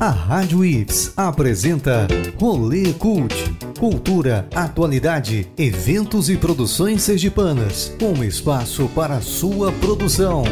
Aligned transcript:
A 0.00 0.10
Rádio 0.10 0.64
Ips 0.64 1.12
apresenta 1.16 2.06
Rolê 2.40 2.92
Cult. 2.94 3.34
Cultura, 3.78 4.48
atualidade, 4.54 5.50
eventos 5.58 6.30
e 6.30 6.36
produções 6.36 7.02
sergipanas. 7.02 7.92
Um 8.00 8.22
espaço 8.22 8.88
para 8.94 9.20
sua 9.20 9.72
produção. 9.72 10.44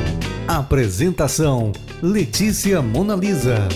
Apresentação: 0.48 1.72
Letícia 2.02 2.82
Monalisa. 2.82 3.68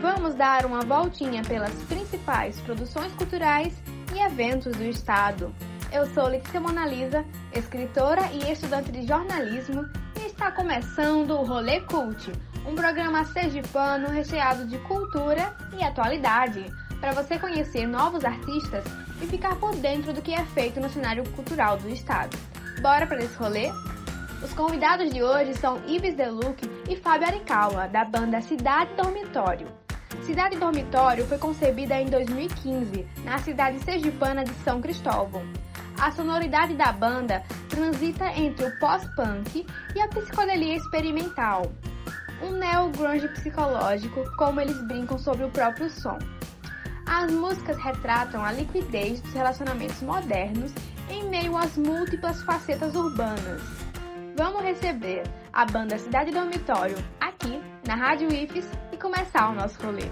Vamos 0.00 0.34
dar 0.34 0.66
uma 0.66 0.82
voltinha 0.82 1.42
pelas 1.42 1.72
principais 1.88 2.56
produções 2.60 3.12
culturais 3.14 3.72
e 4.14 4.20
eventos 4.20 4.76
do 4.76 4.84
estado. 4.84 5.52
Eu 5.92 6.06
sou 6.06 6.26
Letícia 6.26 6.58
Monalisa, 6.58 7.22
escritora 7.54 8.22
e 8.32 8.50
estudante 8.50 8.90
de 8.90 9.06
jornalismo, 9.06 9.84
e 10.18 10.24
está 10.24 10.50
começando 10.50 11.32
o 11.32 11.44
Rolê 11.44 11.82
Cult, 11.82 12.32
um 12.66 12.74
programa 12.74 13.26
sergipano 13.26 14.08
recheado 14.08 14.66
de 14.66 14.78
cultura 14.78 15.54
e 15.78 15.84
atualidade, 15.84 16.64
para 16.98 17.12
você 17.12 17.38
conhecer 17.38 17.86
novos 17.86 18.24
artistas 18.24 18.84
e 19.20 19.26
ficar 19.26 19.56
por 19.56 19.76
dentro 19.76 20.14
do 20.14 20.22
que 20.22 20.32
é 20.32 20.42
feito 20.46 20.80
no 20.80 20.88
cenário 20.88 21.28
cultural 21.32 21.76
do 21.76 21.90
estado. 21.90 22.38
Bora 22.80 23.06
para 23.06 23.22
esse 23.22 23.36
rolê? 23.36 23.70
Os 24.42 24.54
convidados 24.54 25.12
de 25.12 25.22
hoje 25.22 25.52
são 25.58 25.78
Ives 25.86 26.14
Deluc 26.14 26.58
e 26.88 26.96
Fábio 26.96 27.28
Arikawa, 27.28 27.86
da 27.86 28.02
banda 28.02 28.40
Cidade 28.40 28.94
Dormitório. 28.96 29.81
Cidade 30.20 30.56
Dormitório 30.56 31.26
foi 31.26 31.38
concebida 31.38 32.00
em 32.00 32.06
2015, 32.06 33.06
na 33.24 33.38
cidade 33.38 33.80
sergipana 33.80 34.44
de 34.44 34.52
São 34.62 34.80
Cristóvão. 34.80 35.42
A 35.98 36.12
sonoridade 36.12 36.74
da 36.74 36.92
banda 36.92 37.42
transita 37.68 38.26
entre 38.38 38.66
o 38.66 38.78
pós-punk 38.78 39.66
e 39.94 40.00
a 40.00 40.08
psicodelia 40.08 40.76
experimental, 40.76 41.72
um 42.42 42.52
neo-grunge 42.52 43.28
psicológico, 43.28 44.24
como 44.36 44.60
eles 44.60 44.80
brincam 44.86 45.18
sobre 45.18 45.44
o 45.44 45.50
próprio 45.50 45.88
som. 45.90 46.18
As 47.06 47.30
músicas 47.30 47.76
retratam 47.78 48.44
a 48.44 48.52
liquidez 48.52 49.20
dos 49.20 49.32
relacionamentos 49.32 50.00
modernos 50.02 50.72
em 51.08 51.28
meio 51.28 51.56
às 51.56 51.76
múltiplas 51.76 52.42
facetas 52.42 52.94
urbanas. 52.94 53.62
Vamos 54.36 54.62
receber 54.62 55.24
a 55.52 55.64
banda 55.64 55.98
Cidade 55.98 56.30
Dormitório 56.30 56.96
aqui 57.20 57.60
na 57.86 57.94
Rádio 57.94 58.32
IFES 58.32 58.66
começar 59.02 59.50
o 59.50 59.54
nosso 59.54 59.76
rolê. 59.84 60.04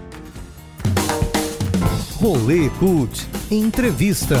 Rolê 2.19 2.69
Cult 2.77 3.25
Entrevista. 3.49 4.35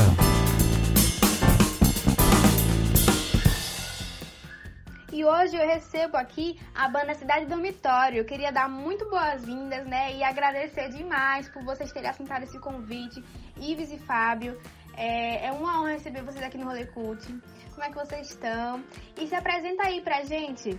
E 5.13 5.23
hoje 5.23 5.55
eu 5.55 5.65
recebo 5.65 6.17
aqui 6.17 6.59
a 6.75 6.89
banda 6.89 7.13
Cidade 7.13 7.45
Dormitório. 7.45 8.17
Eu 8.17 8.25
queria 8.25 8.51
dar 8.51 8.67
muito 8.67 9.09
boas-vindas, 9.09 9.85
né? 9.87 10.17
E 10.17 10.23
agradecer 10.23 10.89
demais 10.89 11.47
por 11.47 11.63
vocês 11.63 11.89
terem 11.93 12.09
aceitado 12.09 12.43
esse 12.43 12.59
convite, 12.59 13.23
Ives 13.57 13.89
e 13.89 13.99
Fábio. 13.99 14.59
É, 14.97 15.47
é 15.47 15.51
uma 15.53 15.79
honra 15.79 15.93
receber 15.93 16.23
vocês 16.23 16.43
aqui 16.43 16.57
no 16.57 16.65
Rolê 16.65 16.85
Cult. 16.87 17.25
Como 17.71 17.83
é 17.85 17.89
que 17.89 17.95
vocês 17.95 18.29
estão? 18.29 18.83
E 19.17 19.27
se 19.27 19.33
apresenta 19.33 19.83
aí 19.83 20.01
pra 20.01 20.25
gente. 20.25 20.77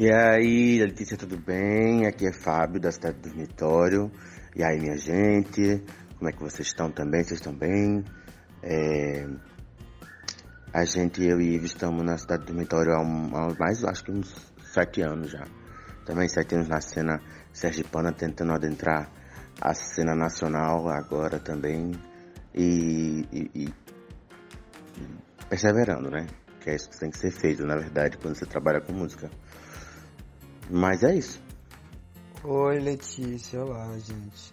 E 0.00 0.12
aí, 0.12 0.78
Letícia, 0.78 1.16
tudo 1.16 1.36
bem? 1.36 2.06
Aqui 2.06 2.24
é 2.24 2.32
Fábio, 2.32 2.80
da 2.80 2.92
Cidade 2.92 3.18
Dormitório. 3.18 4.08
E 4.54 4.62
aí, 4.62 4.78
minha 4.78 4.96
gente, 4.96 5.82
como 6.16 6.30
é 6.30 6.32
que 6.32 6.40
vocês 6.40 6.68
estão 6.68 6.88
também? 6.88 7.24
Vocês 7.24 7.40
estão 7.40 7.52
bem? 7.52 8.04
É... 8.62 9.26
A 10.72 10.84
gente, 10.84 11.24
eu 11.24 11.40
e 11.40 11.56
Ives, 11.56 11.72
estamos 11.72 12.04
na 12.04 12.16
Cidade 12.16 12.44
Dormitório 12.44 12.92
há, 12.92 13.00
um, 13.00 13.36
há 13.36 13.48
mais, 13.58 13.82
acho 13.82 14.04
que 14.04 14.12
uns 14.12 14.32
sete 14.72 15.02
anos 15.02 15.32
já. 15.32 15.44
Também 16.06 16.28
sete 16.28 16.54
anos 16.54 16.68
na 16.68 16.80
cena 16.80 17.20
sergipana, 17.52 18.12
tentando 18.12 18.52
adentrar 18.52 19.10
a 19.60 19.74
cena 19.74 20.14
nacional 20.14 20.88
agora 20.88 21.40
também. 21.40 21.90
E, 22.54 23.26
e, 23.32 23.50
e 23.52 23.74
perseverando, 25.48 26.08
né? 26.08 26.24
Que 26.60 26.70
é 26.70 26.76
isso 26.76 26.88
que 26.88 27.00
tem 27.00 27.10
que 27.10 27.18
ser 27.18 27.32
feito, 27.32 27.66
na 27.66 27.74
verdade, 27.74 28.16
quando 28.16 28.36
você 28.36 28.46
trabalha 28.46 28.80
com 28.80 28.92
música. 28.92 29.28
Mas 30.70 31.02
é 31.02 31.14
isso. 31.14 31.42
Oi, 32.44 32.78
Letícia. 32.78 33.64
Olá, 33.64 33.90
gente. 33.98 34.52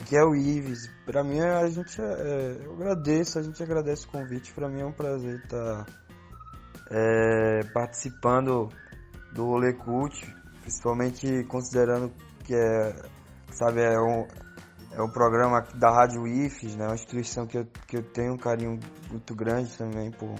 Aqui 0.00 0.16
é 0.16 0.22
o 0.22 0.34
Ives. 0.34 0.88
Pra 1.04 1.24
mim, 1.24 1.40
a 1.40 1.68
gente 1.68 2.00
é, 2.00 2.56
eu 2.64 2.74
agradeço, 2.74 3.38
a 3.38 3.42
gente 3.42 3.60
agradece 3.60 4.06
o 4.06 4.10
convite. 4.10 4.52
Pra 4.52 4.68
mim 4.68 4.80
é 4.80 4.86
um 4.86 4.92
prazer 4.92 5.40
estar 5.42 5.86
é, 6.88 7.64
participando 7.74 8.68
do 9.34 9.46
Rolê 9.46 9.72
Cult, 9.72 10.24
principalmente 10.62 11.44
considerando 11.48 12.12
que 12.44 12.54
é, 12.54 12.94
sabe, 13.50 13.82
é 13.82 14.00
um, 14.00 14.26
é 14.92 15.02
um 15.02 15.10
programa 15.10 15.62
da 15.74 15.90
Rádio 15.90 16.28
IFES, 16.28 16.76
né? 16.76 16.86
Uma 16.86 16.94
instituição 16.94 17.44
que 17.44 17.58
eu, 17.58 17.66
que 17.88 17.96
eu 17.96 18.02
tenho 18.04 18.34
um 18.34 18.38
carinho 18.38 18.78
muito 19.10 19.34
grande 19.34 19.76
também 19.76 20.12
por, 20.12 20.32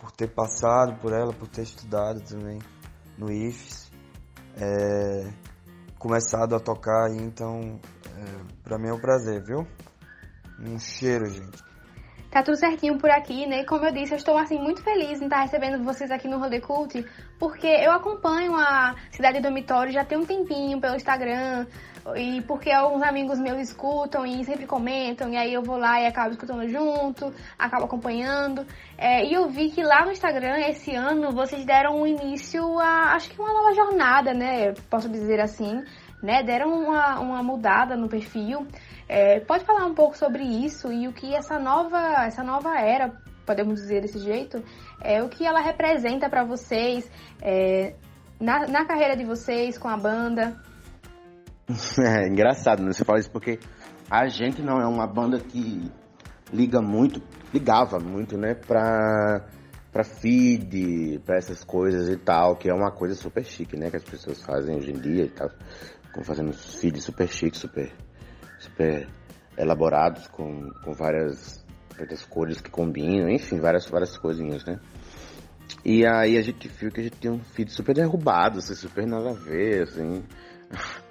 por 0.00 0.10
ter 0.10 0.28
passado 0.28 0.98
por 1.00 1.12
ela, 1.12 1.32
por 1.32 1.46
ter 1.46 1.62
estudado 1.62 2.20
também 2.22 2.58
no 3.16 3.30
IFES 3.30 3.89
é, 4.60 5.32
começado 5.98 6.54
a 6.54 6.60
tocar 6.60 7.10
então 7.14 7.80
é, 8.16 8.62
pra 8.62 8.78
mim 8.78 8.88
é 8.88 8.92
um 8.92 9.00
prazer, 9.00 9.42
viu? 9.42 9.66
Um 10.58 10.78
cheiro, 10.78 11.26
gente. 11.28 11.69
Tá 12.30 12.44
tudo 12.44 12.56
certinho 12.56 12.96
por 12.96 13.10
aqui, 13.10 13.44
né? 13.44 13.64
Como 13.64 13.84
eu 13.84 13.92
disse, 13.92 14.12
eu 14.12 14.16
estou 14.16 14.38
assim 14.38 14.56
muito 14.56 14.84
feliz 14.84 15.20
em 15.20 15.24
estar 15.24 15.40
recebendo 15.40 15.82
vocês 15.82 16.12
aqui 16.12 16.28
no 16.28 16.38
Rolê 16.38 16.60
Cult, 16.60 17.04
porque 17.40 17.66
eu 17.66 17.90
acompanho 17.90 18.54
a 18.54 18.94
Cidade 19.10 19.40
Dormitório 19.40 19.92
já 19.92 20.04
tem 20.04 20.16
um 20.16 20.24
tempinho 20.24 20.80
pelo 20.80 20.94
Instagram, 20.94 21.66
e 22.14 22.40
porque 22.42 22.70
alguns 22.70 23.02
amigos 23.02 23.38
meus 23.40 23.58
escutam 23.58 24.24
e 24.24 24.44
sempre 24.44 24.64
comentam, 24.64 25.28
e 25.28 25.36
aí 25.36 25.52
eu 25.52 25.62
vou 25.62 25.76
lá 25.76 26.00
e 26.00 26.06
acabo 26.06 26.30
escutando 26.30 26.68
junto, 26.68 27.34
acabo 27.58 27.86
acompanhando. 27.86 28.64
É, 28.96 29.24
e 29.24 29.32
eu 29.32 29.48
vi 29.48 29.70
que 29.70 29.82
lá 29.82 30.04
no 30.04 30.12
Instagram, 30.12 30.56
esse 30.68 30.94
ano, 30.94 31.32
vocês 31.32 31.64
deram 31.64 32.00
um 32.00 32.06
início 32.06 32.78
a, 32.78 33.14
acho 33.14 33.28
que 33.28 33.40
uma 33.40 33.52
nova 33.52 33.74
jornada, 33.74 34.32
né? 34.32 34.72
Posso 34.88 35.08
dizer 35.08 35.40
assim, 35.40 35.82
né? 36.22 36.44
Deram 36.44 36.72
uma, 36.72 37.18
uma 37.18 37.42
mudada 37.42 37.96
no 37.96 38.08
perfil. 38.08 38.66
É, 39.12 39.40
pode 39.40 39.64
falar 39.64 39.86
um 39.86 39.94
pouco 39.94 40.16
sobre 40.16 40.44
isso 40.44 40.92
e 40.92 41.08
o 41.08 41.12
que 41.12 41.34
essa 41.34 41.58
nova, 41.58 41.98
essa 42.24 42.44
nova 42.44 42.78
era, 42.78 43.12
podemos 43.44 43.80
dizer 43.80 44.02
desse 44.02 44.20
jeito, 44.20 44.62
é 45.02 45.20
o 45.20 45.28
que 45.28 45.44
ela 45.44 45.60
representa 45.60 46.30
para 46.30 46.44
vocês 46.44 47.10
é, 47.42 47.96
na, 48.40 48.68
na 48.68 48.84
carreira 48.84 49.16
de 49.16 49.24
vocês 49.24 49.76
com 49.76 49.88
a 49.88 49.96
banda. 49.96 50.56
É 51.98 52.28
engraçado, 52.28 52.84
né? 52.84 52.92
Você 52.92 53.04
fala 53.04 53.18
isso 53.18 53.32
porque 53.32 53.58
a 54.08 54.28
gente 54.28 54.62
não 54.62 54.80
é 54.80 54.86
uma 54.86 55.08
banda 55.08 55.40
que 55.40 55.90
liga 56.52 56.80
muito, 56.80 57.20
ligava 57.52 57.98
muito, 57.98 58.38
né, 58.38 58.54
pra, 58.54 59.44
pra 59.90 60.04
feed, 60.04 61.20
pra 61.24 61.36
essas 61.36 61.64
coisas 61.64 62.08
e 62.08 62.16
tal, 62.16 62.54
que 62.54 62.70
é 62.70 62.72
uma 62.72 62.92
coisa 62.92 63.16
super 63.16 63.44
chique, 63.44 63.76
né, 63.76 63.90
que 63.90 63.96
as 63.96 64.04
pessoas 64.04 64.40
fazem 64.40 64.76
hoje 64.76 64.92
em 64.92 65.00
dia 65.00 65.24
e 65.24 65.30
tal. 65.30 65.50
Fazendo 66.24 66.52
feeds 66.52 67.04
super 67.04 67.28
chiques, 67.28 67.60
super, 67.60 67.92
super 68.60 69.08
elaborados, 69.58 70.28
com, 70.28 70.70
com 70.84 70.92
várias, 70.92 71.64
várias 71.96 72.24
cores 72.24 72.60
que 72.60 72.70
combinam, 72.70 73.28
enfim, 73.28 73.58
várias, 73.58 73.86
várias 73.86 74.16
coisinhas, 74.16 74.64
né. 74.64 74.78
E 75.84 76.06
aí 76.06 76.36
a 76.36 76.42
gente 76.42 76.68
viu 76.68 76.90
que 76.90 77.00
a 77.00 77.04
gente 77.04 77.18
tinha 77.18 77.32
um 77.32 77.40
feed 77.40 77.72
super 77.72 77.94
derrubado, 77.94 78.58
assim, 78.58 78.74
super 78.74 79.06
nada 79.06 79.30
a 79.30 79.34
ver, 79.34 79.82
assim. 79.82 80.22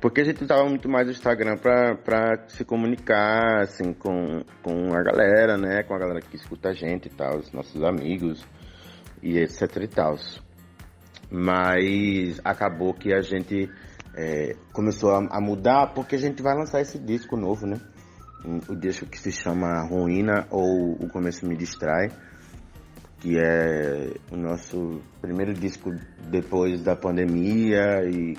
Porque 0.00 0.20
a 0.20 0.24
gente 0.24 0.42
usava 0.42 0.68
muito 0.68 0.88
mais 0.88 1.06
o 1.06 1.12
Instagram 1.12 1.56
pra, 1.56 1.94
pra 1.94 2.48
se 2.48 2.64
comunicar, 2.64 3.62
assim, 3.62 3.92
com, 3.92 4.42
com 4.60 4.92
a 4.92 5.02
galera, 5.02 5.56
né? 5.56 5.84
Com 5.84 5.94
a 5.94 5.98
galera 5.98 6.20
que 6.20 6.34
escuta 6.34 6.70
a 6.70 6.72
gente 6.72 7.06
e 7.06 7.10
tal, 7.10 7.38
os 7.38 7.52
nossos 7.52 7.82
amigos 7.84 8.44
e 9.22 9.38
etc 9.38 9.76
e 9.80 9.86
tal. 9.86 10.16
Mas 11.30 12.40
acabou 12.44 12.92
que 12.92 13.14
a 13.14 13.20
gente 13.20 13.70
é, 14.14 14.56
começou 14.72 15.10
a, 15.10 15.18
a, 15.30 15.40
mudar 15.40 15.92
porque 15.94 16.16
a 16.16 16.18
gente 16.18 16.42
vai 16.42 16.54
lançar 16.54 16.80
esse 16.80 16.98
disco 16.98 17.36
novo, 17.36 17.66
né? 17.66 17.80
O 18.68 18.74
disco 18.74 19.06
que 19.06 19.18
se 19.18 19.30
chama 19.30 19.86
Ruína 19.86 20.46
ou 20.50 20.94
O 20.94 21.08
Começo 21.08 21.46
Me 21.46 21.56
Distrai, 21.56 22.10
que 23.20 23.38
é 23.38 24.14
o 24.32 24.36
nosso 24.36 25.00
primeiro 25.20 25.54
disco 25.54 25.90
depois 26.28 26.82
da 26.82 26.96
pandemia 26.96 28.02
e 28.04 28.36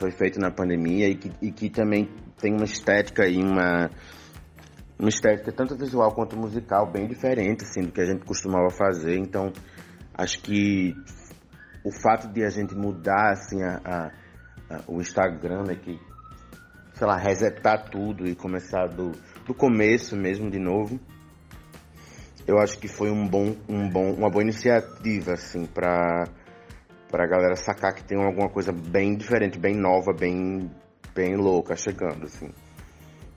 foi 0.00 0.10
feito 0.10 0.40
na 0.40 0.50
pandemia 0.50 1.08
e 1.08 1.14
que, 1.14 1.32
e 1.42 1.52
que 1.52 1.68
também 1.68 2.08
tem 2.38 2.54
uma 2.54 2.64
estética 2.64 3.26
e 3.26 3.36
uma, 3.36 3.90
uma 4.98 5.08
estética 5.08 5.52
tanto 5.52 5.76
visual 5.76 6.12
quanto 6.14 6.38
musical 6.38 6.90
bem 6.90 7.06
diferente 7.06 7.64
assim, 7.64 7.82
do 7.82 7.92
que 7.92 8.00
a 8.00 8.06
gente 8.06 8.24
costumava 8.24 8.70
fazer. 8.70 9.16
Então, 9.18 9.52
acho 10.14 10.40
que 10.42 10.94
o 11.84 11.90
fato 12.02 12.28
de 12.28 12.44
a 12.44 12.48
gente 12.48 12.74
mudar 12.74 13.32
assim, 13.32 13.62
a, 13.62 13.80
a, 13.84 14.12
o 14.86 15.00
Instagram, 15.00 15.64
né, 15.64 15.74
que, 15.74 15.98
sei 16.94 17.06
lá, 17.06 17.16
resetar 17.16 17.90
tudo 17.90 18.26
e 18.26 18.34
começar 18.34 18.86
do, 18.86 19.12
do 19.46 19.54
começo 19.54 20.16
mesmo 20.16 20.50
de 20.50 20.58
novo, 20.58 21.00
eu 22.46 22.58
acho 22.58 22.78
que 22.78 22.88
foi 22.88 23.10
um 23.10 23.28
bom, 23.28 23.54
um 23.68 23.88
bom, 23.88 24.12
uma 24.12 24.30
boa 24.30 24.42
iniciativa, 24.42 25.34
assim, 25.34 25.66
para 25.66 26.24
a 27.12 27.26
galera 27.26 27.56
sacar 27.56 27.94
que 27.94 28.02
tem 28.02 28.18
alguma 28.22 28.48
coisa 28.48 28.72
bem 28.72 29.16
diferente, 29.16 29.58
bem 29.58 29.74
nova, 29.74 30.12
bem, 30.12 30.70
bem 31.14 31.36
louca 31.36 31.76
chegando, 31.76 32.24
assim. 32.24 32.50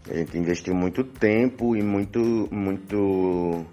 A 0.10 0.16
gente 0.16 0.38
investiu 0.38 0.74
muito 0.74 1.04
tempo 1.04 1.76
e 1.76 1.82
muito, 1.82 2.20
muito, 2.52 3.66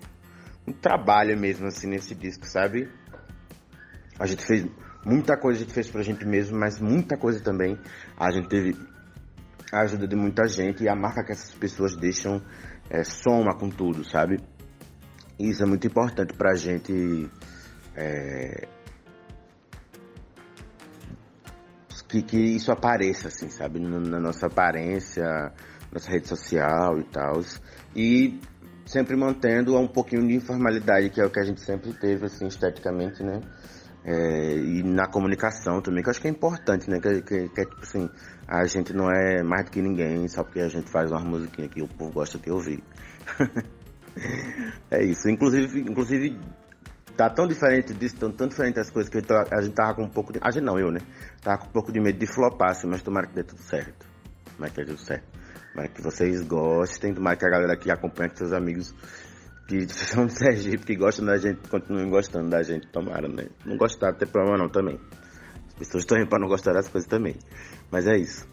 muito 0.67 0.81
trabalho 0.81 1.39
mesmo, 1.39 1.67
assim, 1.67 1.89
nesse 1.89 2.15
disco, 2.15 2.47
sabe? 2.47 2.89
A 4.21 4.27
gente 4.27 4.45
fez 4.45 4.67
muita 5.05 5.37
coisa, 5.37 5.59
a 5.59 5.63
gente 5.65 5.73
fez 5.73 5.91
pra 5.91 6.03
gente 6.03 6.25
mesmo, 6.25 6.59
mas 6.59 6.79
muita 6.79 7.17
coisa 7.17 7.43
também. 7.43 7.77
A 8.17 8.31
gente 8.31 8.49
teve 8.49 8.77
a 9.73 9.81
ajuda 9.81 10.07
de 10.07 10.15
muita 10.15 10.47
gente 10.47 10.85
e 10.85 10.89
a 10.89 10.95
marca 10.95 11.25
que 11.25 11.33
essas 11.33 11.53
pessoas 11.53 11.97
deixam 11.97 12.41
é, 12.89 13.03
soma 13.03 13.57
com 13.59 13.69
tudo, 13.69 14.05
sabe? 14.05 14.39
Isso 15.39 15.63
é 15.63 15.67
muito 15.67 15.87
importante 15.87 16.35
pra 16.35 16.55
gente 16.55 17.31
é, 17.97 18.69
que, 22.11 22.23
que 22.23 22.37
isso 22.37 22.73
apareça, 22.73 23.29
assim, 23.29 23.49
sabe? 23.49 23.79
Na 23.79 24.19
nossa 24.19 24.49
aparência, 24.49 25.53
nossa 25.93 26.11
rede 26.11 26.27
social 26.27 26.99
e 26.99 27.05
tal. 27.05 27.41
E 27.95 28.41
sempre 28.85 29.17
mantendo 29.17 29.79
um 29.79 29.87
pouquinho 29.87 30.27
de 30.27 30.35
informalidade, 30.35 31.11
que 31.11 31.21
é 31.21 31.25
o 31.25 31.31
que 31.31 31.39
a 31.39 31.45
gente 31.45 31.61
sempre 31.61 31.93
teve, 31.93 32.27
assim, 32.27 32.47
esteticamente, 32.49 33.23
né? 33.23 33.41
É, 34.03 34.55
e 34.55 34.83
na 34.83 35.07
comunicação 35.07 35.83
também, 35.83 36.03
que 36.03 36.09
eu 36.09 36.11
acho 36.11 36.21
que 36.21 36.29
é 36.29 36.31
importante, 36.31 36.89
né? 36.89 36.99
Que, 37.01 37.21
que, 37.21 37.49
que, 37.49 37.61
é 37.61 37.65
tipo 37.65 37.83
assim, 37.83 38.09
a 38.49 38.65
gente 38.65 38.95
não 38.95 39.11
é 39.11 39.43
mais 39.43 39.67
do 39.67 39.71
que 39.71 39.83
ninguém, 39.83 40.27
só 40.29 40.43
porque 40.43 40.61
a 40.61 40.69
gente 40.69 40.91
faz 40.91 41.11
uma 41.11 41.21
musiquinha 41.21 41.69
que 41.69 41.83
o 41.83 41.89
povo 41.89 42.13
gosta 42.13 42.39
de 42.39 42.51
ouvir. 42.51 42.83
é 44.91 45.05
isso. 45.05 45.29
Inclusive, 45.29 45.81
inclusive 45.81 46.41
tá 47.15 47.29
tão 47.29 47.47
diferente 47.47 47.93
disso, 47.93 48.17
tão, 48.17 48.33
tão 48.33 48.49
diferente 48.49 48.81
as 48.81 48.89
coisas 48.91 49.11
que 49.11 49.19
a 49.19 49.61
gente 49.61 49.75
tava 49.75 49.95
com 49.95 50.05
um 50.05 50.09
pouco 50.09 50.33
de. 50.33 50.41
A 50.43 50.51
gente 50.51 50.65
não, 50.65 50.79
eu, 50.79 50.91
né? 50.91 51.01
Tava 51.43 51.59
com 51.59 51.67
um 51.67 51.73
pouco 51.73 51.93
de 51.93 52.01
medo 52.01 52.19
de 52.19 52.27
flopar, 52.27 52.71
assim, 52.71 52.87
mas 52.87 53.03
tomara 53.03 53.27
que 53.27 53.35
dê 53.35 53.45
tudo 53.45 53.61
certo. 53.61 54.07
Tomara 54.57 54.73
que 54.73 54.81
dê 54.81 54.87
tudo 54.87 55.05
certo. 55.05 55.29
Tomara 55.73 55.89
que 55.91 56.03
vocês 56.03 56.43
gostem, 56.43 57.13
tomara 57.13 57.37
que 57.37 57.45
a 57.45 57.51
galera 57.51 57.77
que 57.77 57.91
acompanha, 57.91 58.31
que 58.31 58.39
seus 58.39 58.55
amigos 58.55 58.95
que 59.71 59.95
são 59.95 60.27
de 60.27 60.37
Sergipe, 60.37 60.85
que 60.85 60.97
gostam 60.97 61.25
da 61.25 61.37
gente, 61.37 61.69
continuem 61.69 62.11
gostando 62.11 62.51
da 62.51 62.63
gente, 62.63 62.89
tomara, 62.89 63.29
né? 63.29 63.47
Não 63.65 63.77
gostar, 63.77 64.13
não 64.13 64.19
tem 64.19 64.29
problema 64.29 64.59
não 64.59 64.69
também. 64.69 64.99
As 65.69 65.75
pessoas 65.75 66.03
estão 66.03 66.19
indo 66.19 66.29
pra 66.29 66.41
não 66.41 66.49
gostar 66.49 66.73
das 66.73 66.89
coisas 66.89 67.09
também. 67.09 67.37
Mas 67.91 68.07
é 68.07 68.17
isso. 68.17 68.49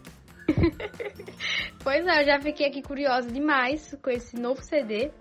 pois 1.84 2.06
é, 2.06 2.22
eu 2.22 2.26
já 2.26 2.40
fiquei 2.40 2.68
aqui 2.68 2.82
curiosa 2.82 3.32
demais 3.32 3.98
com 4.02 4.10
esse 4.12 4.40
novo 4.40 4.62
CD. 4.62 5.12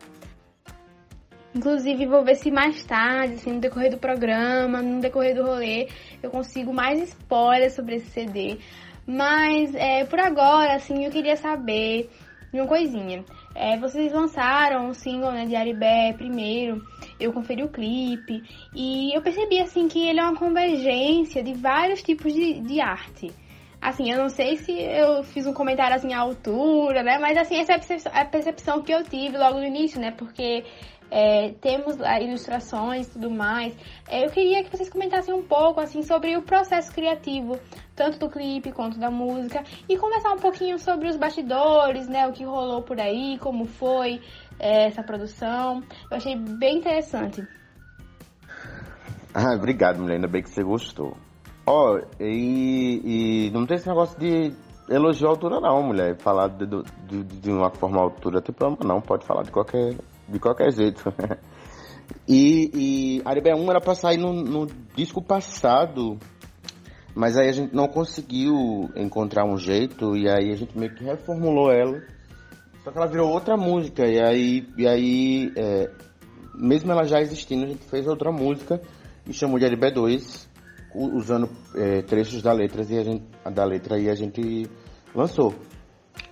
Inclusive, 1.54 2.06
vou 2.06 2.22
ver 2.22 2.34
se 2.34 2.50
mais 2.50 2.84
tarde, 2.84 3.34
assim, 3.34 3.54
no 3.54 3.60
decorrer 3.60 3.90
do 3.90 3.98
programa, 3.98 4.82
no 4.82 5.00
decorrer 5.00 5.34
do 5.34 5.42
rolê, 5.42 5.88
eu 6.22 6.30
consigo 6.30 6.72
mais 6.74 7.00
spoilers 7.08 7.72
sobre 7.72 7.96
esse 7.96 8.10
CD. 8.10 8.58
Mas, 9.06 9.74
é, 9.74 10.04
por 10.04 10.20
agora, 10.20 10.74
assim, 10.74 11.06
eu 11.06 11.10
queria 11.10 11.36
saber 11.36 12.10
de 12.52 12.60
uma 12.60 12.68
coisinha. 12.68 13.24
É, 13.58 13.78
vocês 13.78 14.12
lançaram 14.12 14.90
o 14.90 14.94
single 14.94 15.32
né, 15.32 15.46
de 15.46 15.56
Aribé 15.56 16.12
primeiro, 16.12 16.84
eu 17.18 17.32
conferi 17.32 17.64
o 17.64 17.70
clipe, 17.70 18.42
e 18.74 19.16
eu 19.16 19.22
percebi, 19.22 19.58
assim, 19.60 19.88
que 19.88 20.06
ele 20.06 20.20
é 20.20 20.22
uma 20.22 20.36
convergência 20.36 21.42
de 21.42 21.54
vários 21.54 22.02
tipos 22.02 22.34
de, 22.34 22.60
de 22.60 22.80
arte. 22.82 23.32
Assim, 23.80 24.10
eu 24.10 24.18
não 24.18 24.28
sei 24.28 24.56
se 24.58 24.72
eu 24.72 25.22
fiz 25.22 25.46
um 25.46 25.54
comentário, 25.54 25.96
assim, 25.96 26.12
à 26.12 26.20
altura, 26.20 27.02
né, 27.02 27.18
mas, 27.18 27.38
assim, 27.38 27.56
essa 27.56 27.72
é 27.72 28.20
a 28.20 28.24
percepção 28.26 28.82
que 28.82 28.92
eu 28.92 29.02
tive 29.02 29.38
logo 29.38 29.58
no 29.58 29.64
início, 29.64 29.98
né, 29.98 30.10
porque 30.10 30.62
é, 31.10 31.52
temos 31.60 31.96
ilustrações 32.20 33.06
e 33.06 33.10
tudo 33.10 33.30
mais. 33.30 33.76
É, 34.08 34.24
eu 34.24 34.30
queria 34.30 34.64
que 34.64 34.70
vocês 34.70 34.88
comentassem 34.88 35.34
um 35.34 35.42
pouco 35.42 35.80
assim 35.80 36.02
sobre 36.02 36.36
o 36.36 36.42
processo 36.42 36.92
criativo, 36.92 37.58
tanto 37.94 38.18
do 38.18 38.28
clipe 38.28 38.72
quanto 38.72 38.98
da 38.98 39.10
música, 39.10 39.62
e 39.88 39.96
conversar 39.96 40.32
um 40.32 40.38
pouquinho 40.38 40.78
sobre 40.78 41.08
os 41.08 41.16
bastidores, 41.16 42.08
né, 42.08 42.26
o 42.26 42.32
que 42.32 42.44
rolou 42.44 42.82
por 42.82 43.00
aí, 43.00 43.38
como 43.38 43.66
foi 43.66 44.20
é, 44.58 44.86
essa 44.86 45.02
produção. 45.02 45.82
Eu 46.10 46.16
achei 46.16 46.36
bem 46.36 46.78
interessante. 46.78 47.46
Ah, 49.34 49.54
obrigado, 49.54 49.98
mulher. 49.98 50.14
Ainda 50.14 50.28
bem 50.28 50.42
que 50.42 50.48
você 50.48 50.62
gostou. 50.62 51.14
Ó, 51.66 51.94
oh, 51.94 52.22
e, 52.22 53.48
e 53.48 53.50
não 53.50 53.66
tem 53.66 53.76
esse 53.76 53.86
negócio 53.86 54.18
de 54.18 54.52
elogiar 54.88 55.28
a 55.28 55.30
altura, 55.32 55.60
não, 55.60 55.82
mulher. 55.82 56.16
Falar 56.16 56.48
de, 56.48 56.64
de, 56.64 57.22
de 57.24 57.50
uma 57.50 57.70
forma 57.70 58.00
altura, 58.00 58.40
problema, 58.40 58.78
não. 58.82 59.00
Pode 59.00 59.26
falar 59.26 59.42
de 59.42 59.50
qualquer 59.50 59.94
de 60.28 60.38
qualquer 60.38 60.72
jeito. 60.72 61.02
e, 62.28 62.70
e 63.18 63.22
Aribé 63.24 63.54
1 63.54 63.70
era 63.70 63.80
pra 63.80 63.94
sair 63.94 64.18
no, 64.18 64.32
no, 64.32 64.66
disco 64.94 65.22
passado, 65.22 66.18
mas 67.14 67.36
aí 67.36 67.48
a 67.48 67.52
gente 67.52 67.74
não 67.74 67.88
conseguiu 67.88 68.90
encontrar 68.96 69.44
um 69.44 69.56
jeito, 69.56 70.16
e 70.16 70.28
aí 70.28 70.52
a 70.52 70.56
gente 70.56 70.76
meio 70.78 70.94
que 70.94 71.04
reformulou 71.04 71.70
ela. 71.70 72.00
Só 72.82 72.92
que 72.92 72.98
ela 72.98 73.08
virou 73.08 73.30
outra 73.30 73.56
música, 73.56 74.06
e 74.06 74.20
aí, 74.20 74.68
e 74.78 74.86
aí 74.86 75.52
é, 75.56 75.90
mesmo 76.54 76.90
ela 76.92 77.04
já 77.04 77.20
existindo, 77.20 77.64
a 77.64 77.68
gente 77.68 77.84
fez 77.84 78.06
outra 78.06 78.30
música 78.30 78.80
e 79.26 79.32
chamou 79.32 79.58
de 79.58 79.64
Aribé 79.64 79.90
2, 79.90 80.48
usando 80.94 81.48
é, 81.74 82.02
trechos 82.02 82.42
da 82.42 82.52
letra, 82.52 82.82
e 82.88 82.98
a 82.98 83.02
gente, 83.02 83.24
da 83.52 83.64
letra 83.64 83.98
e 83.98 84.08
a 84.08 84.14
gente 84.14 84.70
lançou. 85.14 85.54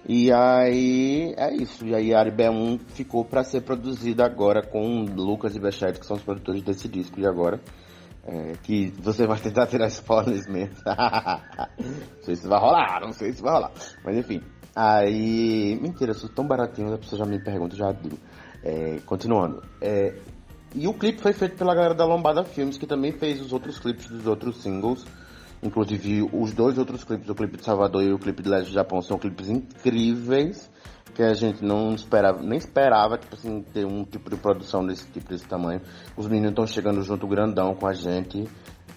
E 0.07 0.31
aí 0.31 1.35
é 1.37 1.55
isso. 1.55 1.85
E 1.87 1.95
aí 1.95 2.15
a 2.15 2.21
Aribé 2.21 2.51
1 2.51 2.79
ficou 2.89 3.25
para 3.25 3.43
ser 3.43 3.63
produzida 3.63 4.25
agora 4.25 4.63
com 4.63 5.05
Lucas 5.05 5.57
e 5.57 5.61
Bechete, 5.61 5.99
que 5.99 6.07
são 6.07 6.17
os 6.17 6.23
produtores 6.23 6.63
desse 6.63 6.89
disco 6.89 7.17
de 7.17 7.27
agora. 7.27 7.61
É, 8.27 8.55
que 8.63 8.93
você 8.99 9.27
vai 9.27 9.39
tentar 9.39 9.67
tirar 9.67 9.87
spoilers 9.89 10.47
mesmo. 10.47 10.77
não 10.87 12.23
sei 12.23 12.37
se 12.37 12.47
vai 12.47 12.59
rolar, 12.59 13.01
não 13.01 13.13
sei 13.13 13.33
se 13.33 13.43
vai 13.43 13.53
rolar. 13.53 13.73
Mas 14.05 14.17
enfim. 14.17 14.43
Aí. 14.75 15.79
Mentira, 15.81 16.11
eu 16.11 16.15
sou 16.15 16.29
tão 16.29 16.47
baratinho, 16.47 16.93
a 16.93 16.99
pessoa 16.99 17.19
já 17.19 17.27
me 17.27 17.43
pergunta, 17.43 17.77
já 17.77 17.93
digo. 17.93 18.19
É, 18.63 18.99
continuando. 19.05 19.63
É, 19.81 20.15
e 20.75 20.89
o 20.89 20.95
clipe 20.95 21.21
foi 21.21 21.33
feito 21.33 21.57
pela 21.57 21.75
galera 21.75 21.95
da 21.95 22.05
Lombada 22.05 22.43
Filmes, 22.45 22.77
que 22.77 22.87
também 22.87 23.13
fez 23.13 23.41
os 23.41 23.53
outros 23.53 23.79
clipes 23.79 24.07
dos 24.09 24.27
outros 24.27 24.61
singles. 24.63 25.07
Inclusive, 25.65 26.29
os 26.31 26.53
dois 26.53 26.77
outros 26.77 27.05
clipes, 27.05 27.27
o 27.29 27.35
clipe 27.35 27.57
de 27.57 27.65
Salvador 27.65 28.03
e 28.03 28.13
o 28.13 28.19
clipe 28.19 28.43
de 28.43 28.51
Leste 28.51 28.69
do 28.69 28.75
Japão, 28.75 29.01
são 29.01 29.19
clipes 29.19 29.49
incríveis 29.49 30.71
que 31.15 31.23
a 31.23 31.33
gente 31.33 31.65
não 31.65 31.95
esperava, 31.95 32.43
nem 32.43 32.59
esperava, 32.59 33.17
tipo 33.17 33.35
assim, 33.35 33.63
ter 33.73 33.87
um 33.87 34.05
tipo 34.05 34.29
de 34.29 34.37
produção 34.37 34.85
desse 34.85 35.07
tipo, 35.11 35.29
desse 35.29 35.47
tamanho. 35.47 35.81
Os 36.17 36.27
meninos 36.27 36.51
estão 36.51 36.67
chegando 36.67 37.03
junto 37.03 37.27
grandão 37.27 37.75
com 37.75 37.87
a 37.87 37.95
gente, 37.95 38.47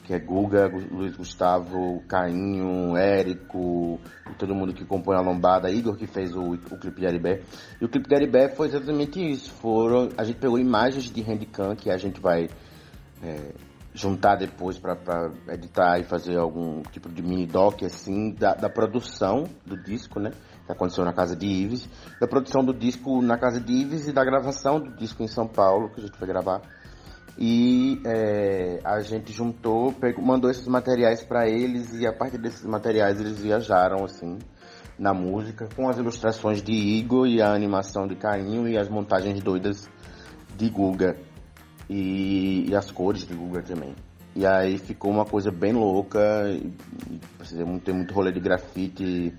que 0.03 0.13
é 0.13 0.19
Guga, 0.19 0.67
Luiz 0.91 1.15
Gustavo, 1.15 2.01
Cainho, 2.07 2.97
Érico, 2.97 3.99
todo 4.37 4.53
mundo 4.53 4.73
que 4.73 4.83
compõe 4.83 5.15
a 5.15 5.21
lombada, 5.21 5.69
Igor 5.69 5.95
que 5.95 6.07
fez 6.07 6.35
o, 6.35 6.53
o 6.53 6.77
clipe 6.77 6.99
de 6.99 7.07
Aribé. 7.07 7.41
E 7.79 7.85
o 7.85 7.89
clipe 7.89 8.09
de 8.09 8.15
Aribé 8.15 8.49
foi 8.49 8.67
exatamente 8.67 9.19
isso. 9.21 9.51
Foram, 9.51 10.09
a 10.17 10.23
gente 10.23 10.37
pegou 10.37 10.59
imagens 10.59 11.05
de 11.05 11.21
Handicam 11.21 11.75
que 11.75 11.89
a 11.89 11.97
gente 11.97 12.19
vai 12.19 12.49
é, 13.21 13.53
juntar 13.97 14.35
depois 14.35 14.77
para 14.77 15.31
editar 15.49 15.99
e 15.99 16.03
fazer 16.03 16.37
algum 16.37 16.83
tipo 16.83 17.09
de 17.09 17.23
mini 17.23 17.47
doc 17.47 17.81
assim 17.83 18.31
da, 18.31 18.53
da, 18.53 18.69
produção 18.69 19.45
do 19.65 19.75
disco, 19.75 20.19
né? 20.19 20.31
Que 20.65 20.71
aconteceu 20.71 21.03
na 21.03 21.13
casa 21.13 21.35
de 21.35 21.47
Ives, 21.47 21.89
da 22.21 22.27
produção 22.27 22.63
do 22.63 22.73
disco 22.73 23.21
na 23.23 23.37
casa 23.37 23.59
de 23.59 23.73
Ives 23.73 24.07
e 24.07 24.13
da 24.13 24.23
gravação 24.23 24.79
do 24.79 24.95
disco 24.95 25.23
em 25.23 25.27
São 25.27 25.47
Paulo 25.47 25.89
que 25.89 25.99
a 25.99 26.05
gente 26.05 26.17
foi 26.17 26.27
gravar. 26.27 26.61
E 27.39 27.99
é, 28.05 28.79
a 28.83 28.99
gente 29.01 29.33
juntou, 29.33 29.91
pegou, 29.93 30.23
mandou 30.23 30.49
esses 30.49 30.67
materiais 30.67 31.23
para 31.23 31.47
eles 31.47 31.93
e 31.93 32.05
a 32.05 32.13
partir 32.13 32.37
desses 32.37 32.65
materiais 32.65 33.19
eles 33.19 33.39
viajaram 33.39 34.03
assim 34.03 34.37
na 34.97 35.13
música 35.13 35.67
com 35.75 35.89
as 35.89 35.97
ilustrações 35.97 36.61
de 36.61 36.71
Igor 36.71 37.27
e 37.27 37.41
a 37.41 37.51
animação 37.51 38.07
de 38.07 38.15
Cainho 38.15 38.67
e 38.67 38.77
as 38.77 38.89
montagens 38.89 39.41
doidas 39.41 39.87
de 40.55 40.69
Guga 40.69 41.26
e, 41.89 42.69
e 42.69 42.75
as 42.75 42.91
cores 42.91 43.25
de 43.25 43.33
Google 43.33 43.63
também. 43.63 43.95
E 44.35 44.45
aí 44.45 44.77
ficou 44.77 45.11
uma 45.11 45.25
coisa 45.25 45.51
bem 45.51 45.73
louca, 45.73 46.19
precisa 47.37 47.65
ter 47.83 47.93
muito 47.93 48.13
rolê 48.13 48.31
de 48.31 48.39
grafite, 48.39 49.33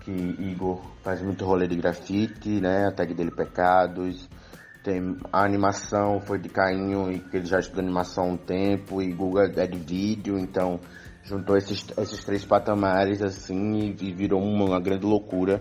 que 0.00 0.10
Igor 0.10 0.80
faz 1.02 1.20
muito 1.22 1.44
rolê 1.44 1.66
de 1.66 1.74
grafite, 1.74 2.60
né? 2.60 2.86
A 2.86 2.92
tag 2.92 3.12
dele 3.14 3.32
Pecados. 3.32 4.28
Tem 4.84 5.16
a 5.32 5.44
animação 5.44 6.20
foi 6.20 6.38
de 6.38 6.48
Cainho 6.48 7.10
e 7.10 7.18
que 7.18 7.38
ele 7.38 7.46
já 7.46 7.58
estuda 7.58 7.82
animação 7.82 8.24
há 8.24 8.28
um 8.28 8.36
tempo, 8.36 9.02
e 9.02 9.12
Google 9.12 9.42
é 9.42 9.66
de 9.66 9.78
vídeo, 9.78 10.38
então 10.38 10.78
juntou 11.24 11.56
esses, 11.56 11.84
esses 11.98 12.24
três 12.24 12.44
patamares 12.44 13.20
assim 13.20 13.96
e 14.00 14.12
virou 14.14 14.40
uma, 14.40 14.66
uma 14.66 14.80
grande 14.80 15.04
loucura. 15.04 15.60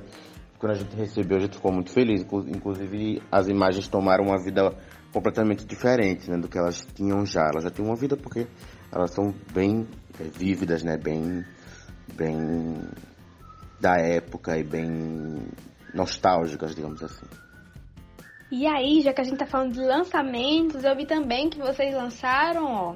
Quando 0.60 0.74
a 0.74 0.76
gente 0.76 0.96
recebeu, 0.96 1.38
a 1.38 1.42
gente 1.42 1.56
ficou 1.56 1.72
muito 1.72 1.90
feliz. 1.92 2.22
Inclusive, 2.22 3.22
as 3.32 3.48
imagens 3.48 3.88
tomaram 3.88 4.26
uma 4.26 4.38
vida 4.38 4.72
completamente 5.16 5.66
diferente 5.66 6.30
né, 6.30 6.38
do 6.38 6.50
que 6.50 6.58
elas 6.58 6.86
tinham 6.94 7.26
já. 7.26 7.48
Elas 7.48 7.64
já 7.64 7.70
tinham 7.70 7.88
uma 7.88 7.96
vida 7.96 8.18
porque 8.18 8.46
elas 8.92 9.12
são 9.12 9.34
bem 9.54 9.88
é, 10.20 10.24
vívidas, 10.26 10.84
né, 10.84 10.98
bem, 10.98 11.46
bem 12.14 12.82
da 13.80 13.96
época 13.96 14.58
e 14.58 14.64
bem 14.64 15.48
nostálgicas, 15.94 16.76
digamos 16.76 17.02
assim. 17.02 17.26
E 18.52 18.68
aí, 18.68 19.02
já 19.02 19.14
que 19.14 19.22
a 19.22 19.24
gente 19.24 19.38
tá 19.38 19.46
falando 19.46 19.72
de 19.72 19.80
lançamentos, 19.80 20.84
eu 20.84 20.96
vi 20.96 21.06
também 21.06 21.50
que 21.50 21.60
vocês 21.60 21.96
lançaram, 21.96 22.66
ó, 22.66 22.96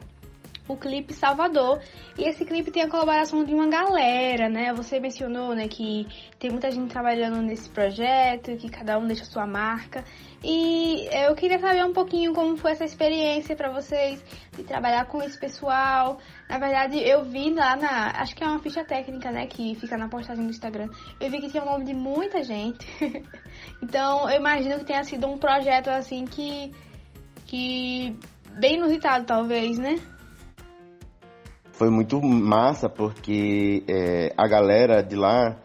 o 0.73 0.77
clipe 0.77 1.13
Salvador. 1.13 1.81
E 2.17 2.23
esse 2.23 2.45
clipe 2.45 2.71
tem 2.71 2.83
a 2.83 2.89
colaboração 2.89 3.43
de 3.43 3.53
uma 3.53 3.67
galera, 3.67 4.49
né? 4.49 4.73
Você 4.73 4.99
mencionou, 4.99 5.55
né, 5.55 5.67
que 5.67 6.07
tem 6.37 6.49
muita 6.49 6.71
gente 6.71 6.91
trabalhando 6.91 7.41
nesse 7.41 7.69
projeto, 7.69 8.55
que 8.57 8.69
cada 8.69 8.97
um 8.97 9.07
deixa 9.07 9.25
sua 9.25 9.45
marca. 9.45 10.03
E 10.43 11.07
eu 11.11 11.35
queria 11.35 11.59
saber 11.59 11.83
um 11.83 11.91
pouquinho 11.93 12.33
como 12.33 12.55
foi 12.55 12.71
essa 12.71 12.85
experiência 12.85 13.55
para 13.55 13.71
vocês 13.71 14.23
de 14.55 14.63
trabalhar 14.63 15.05
com 15.05 15.21
esse 15.21 15.37
pessoal. 15.37 16.19
Na 16.49 16.57
verdade, 16.57 16.99
eu 16.99 17.25
vi 17.25 17.53
lá 17.53 17.75
na, 17.75 18.11
acho 18.21 18.35
que 18.35 18.43
é 18.43 18.47
uma 18.47 18.59
ficha 18.59 18.83
técnica, 18.85 19.31
né, 19.31 19.47
que 19.47 19.75
fica 19.75 19.97
na 19.97 20.07
postagem 20.07 20.45
do 20.45 20.49
Instagram. 20.49 20.89
Eu 21.19 21.29
vi 21.29 21.41
que 21.41 21.49
tinha 21.49 21.63
o 21.63 21.65
nome 21.65 21.85
de 21.85 21.93
muita 21.93 22.43
gente. 22.43 22.87
então, 23.81 24.29
eu 24.29 24.37
imagino 24.37 24.79
que 24.79 24.85
tenha 24.85 25.03
sido 25.03 25.27
um 25.27 25.37
projeto 25.37 25.89
assim 25.89 26.25
que 26.25 26.71
que 27.45 28.15
bem 28.59 28.75
inusitado, 28.75 29.25
talvez, 29.25 29.79
né? 29.79 29.99
Foi 31.79 31.89
muito 31.89 32.21
massa 32.21 32.89
porque 32.89 33.85
é, 33.87 34.33
a 34.37 34.45
galera 34.49 35.01
de 35.01 35.15
lá 35.15 35.55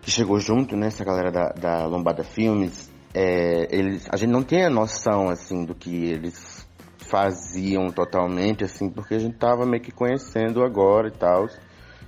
que 0.00 0.12
chegou 0.12 0.38
junto, 0.38 0.76
né, 0.76 0.86
essa 0.86 1.04
galera 1.04 1.32
da, 1.32 1.48
da 1.48 1.86
Lombada 1.86 2.22
Filmes, 2.22 2.88
é, 3.12 3.66
eles, 3.76 4.08
a 4.12 4.16
gente 4.16 4.30
não 4.30 4.44
tinha 4.44 4.70
noção 4.70 5.28
assim 5.28 5.64
do 5.64 5.74
que 5.74 5.90
eles 5.90 6.64
faziam 6.98 7.88
totalmente, 7.88 8.62
assim, 8.62 8.88
porque 8.88 9.16
a 9.16 9.18
gente 9.18 9.36
tava 9.36 9.66
meio 9.66 9.82
que 9.82 9.90
conhecendo 9.90 10.62
agora 10.62 11.08
e 11.08 11.10
tal. 11.10 11.48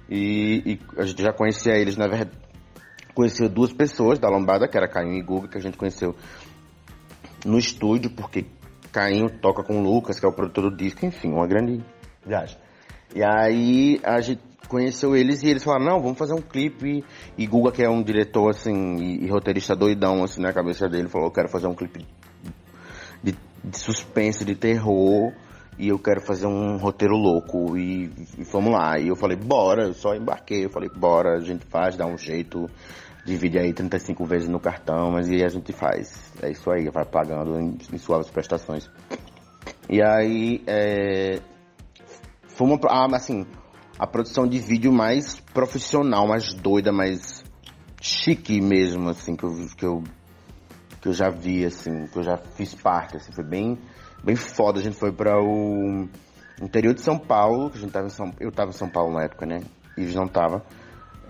E, 0.09 0.63
e, 0.65 0.81
a 0.97 1.05
gente 1.05 1.21
já 1.21 1.33
conhecia 1.33 1.75
eles, 1.75 1.97
na 1.97 2.07
verdade, 2.07 2.31
conheceu 3.13 3.49
duas 3.49 3.73
pessoas 3.73 4.21
da 4.21 4.29
Lombada, 4.29 4.69
que 4.69 4.77
era 4.77 4.87
Caio 4.87 5.15
e 5.15 5.21
Guga, 5.21 5.49
que 5.49 5.59
a 5.59 5.61
gente 5.61 5.77
conheceu 5.77 6.15
no 7.45 7.59
estúdio, 7.59 8.11
porque 8.11 8.47
Caio 8.93 9.29
toca 9.41 9.65
com 9.65 9.81
o 9.81 9.83
Lucas, 9.83 10.21
que 10.21 10.25
é 10.25 10.29
o 10.29 10.33
produtor 10.33 10.71
do 10.71 10.77
disco, 10.77 11.05
enfim, 11.05 11.33
uma 11.33 11.47
grande 11.49 11.83
viagem. 12.25 12.57
E 13.15 13.23
aí 13.23 14.01
a 14.05 14.21
gente 14.21 14.41
conheceu 14.71 15.17
eles 15.17 15.43
e 15.43 15.49
eles 15.49 15.65
falaram, 15.65 15.85
não, 15.85 16.01
vamos 16.01 16.17
fazer 16.17 16.33
um 16.33 16.41
clipe. 16.41 17.05
E 17.37 17.47
Guga, 17.47 17.73
que 17.73 17.83
é 17.83 17.91
um 17.91 18.03
diretor, 18.03 18.51
assim, 18.51 18.97
e, 18.97 19.25
e 19.25 19.29
roteirista 19.29 19.75
doidão, 19.75 20.23
assim, 20.23 20.41
na 20.41 20.53
cabeça 20.53 20.89
dele, 20.89 21.09
falou, 21.09 21.27
eu 21.27 21.33
quero 21.33 21.49
fazer 21.49 21.67
um 21.67 21.75
clipe 21.75 22.07
de, 23.23 23.35
de 23.65 23.79
suspense, 23.79 24.45
de 24.45 24.55
terror, 24.55 25.33
e 25.77 25.89
eu 25.89 25.99
quero 25.99 26.21
fazer 26.21 26.47
um 26.47 26.77
roteiro 26.77 27.17
louco, 27.17 27.77
e, 27.77 28.05
e 28.39 28.45
vamos 28.45 28.73
lá. 28.73 28.99
E 28.99 29.09
eu 29.09 29.17
falei, 29.17 29.37
bora, 29.37 29.89
eu 29.89 29.95
só 29.95 30.15
embarquei, 30.15 30.65
eu 30.65 30.71
falei, 30.71 30.89
bora, 30.89 31.37
a 31.37 31.41
gente 31.41 31.67
faz, 31.67 31.97
dá 31.97 32.07
um 32.07 32.17
jeito, 32.17 32.71
divide 33.27 33.59
aí 33.59 33.73
35 33.73 34.25
vezes 34.25 34.49
no 34.49 34.61
cartão, 34.61 35.11
mas 35.11 35.29
e 35.29 35.43
a 35.43 35.49
gente 35.49 35.73
faz. 35.73 36.33
É 36.41 36.51
isso 36.51 36.71
aí, 36.71 36.89
vai 36.91 37.05
pagando 37.05 37.59
em, 37.59 37.77
em 37.93 37.99
suaves 37.99 38.31
prestações. 38.31 38.89
E 39.89 40.01
aí, 40.01 40.63
é, 40.67 41.41
foi 42.61 42.69
uma, 42.69 42.79
ah, 42.89 43.17
assim, 43.17 43.47
a 43.99 44.07
produção 44.07 44.47
de 44.47 44.59
vídeo 44.59 44.93
mais 44.93 45.41
profissional, 45.41 46.29
mais 46.29 46.53
doida, 46.53 46.93
mais 46.93 47.43
chique 48.03 48.61
mesmo, 48.61 49.09
assim, 49.09 49.35
que 49.35 49.45
eu, 49.45 49.51
que 49.79 49.87
eu, 49.87 50.05
que 51.01 51.09
eu 51.09 51.13
já 51.15 51.31
vi, 51.31 51.65
assim, 51.65 52.05
que 52.09 52.19
eu 52.19 52.23
já 52.23 52.37
fiz 52.37 52.75
parte, 52.75 53.17
assim, 53.17 53.33
foi 53.33 53.45
bem, 53.45 53.79
bem 54.23 54.37
foda. 54.37 54.79
A 54.79 54.83
gente 54.83 54.99
foi 54.99 55.11
para 55.11 55.43
o 55.43 56.07
interior 56.61 56.93
de 56.93 57.01
São 57.01 57.19
Paulo, 57.19 57.71
que 57.71 57.79
a 57.79 57.81
gente 57.81 57.93
tava 57.93 58.09
em 58.09 58.11
São, 58.11 58.31
eu 58.39 58.53
tava 58.53 58.69
em 58.69 58.75
São 58.75 58.91
Paulo 58.91 59.15
na 59.15 59.23
época, 59.23 59.47
né? 59.47 59.61
Ives 59.97 60.15
não 60.15 60.29
tava. 60.29 60.63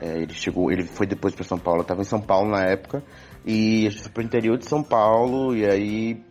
É, 0.01 0.19
ele 0.19 0.35
chegou, 0.35 0.73
ele 0.73 0.85
foi 0.85 1.07
depois 1.07 1.33
para 1.33 1.45
São 1.45 1.59
Paulo, 1.61 1.83
eu 1.83 1.87
tava 1.87 2.01
em 2.01 2.05
São 2.05 2.21
Paulo 2.21 2.51
na 2.51 2.65
época. 2.65 3.05
E 3.47 3.87
a 3.87 3.91
gente 3.91 4.03
foi 4.03 4.11
pro 4.11 4.25
interior 4.25 4.59
de 4.59 4.67
São 4.67 4.83
Paulo 4.83 5.55
e 5.55 5.65
aí 5.65 6.25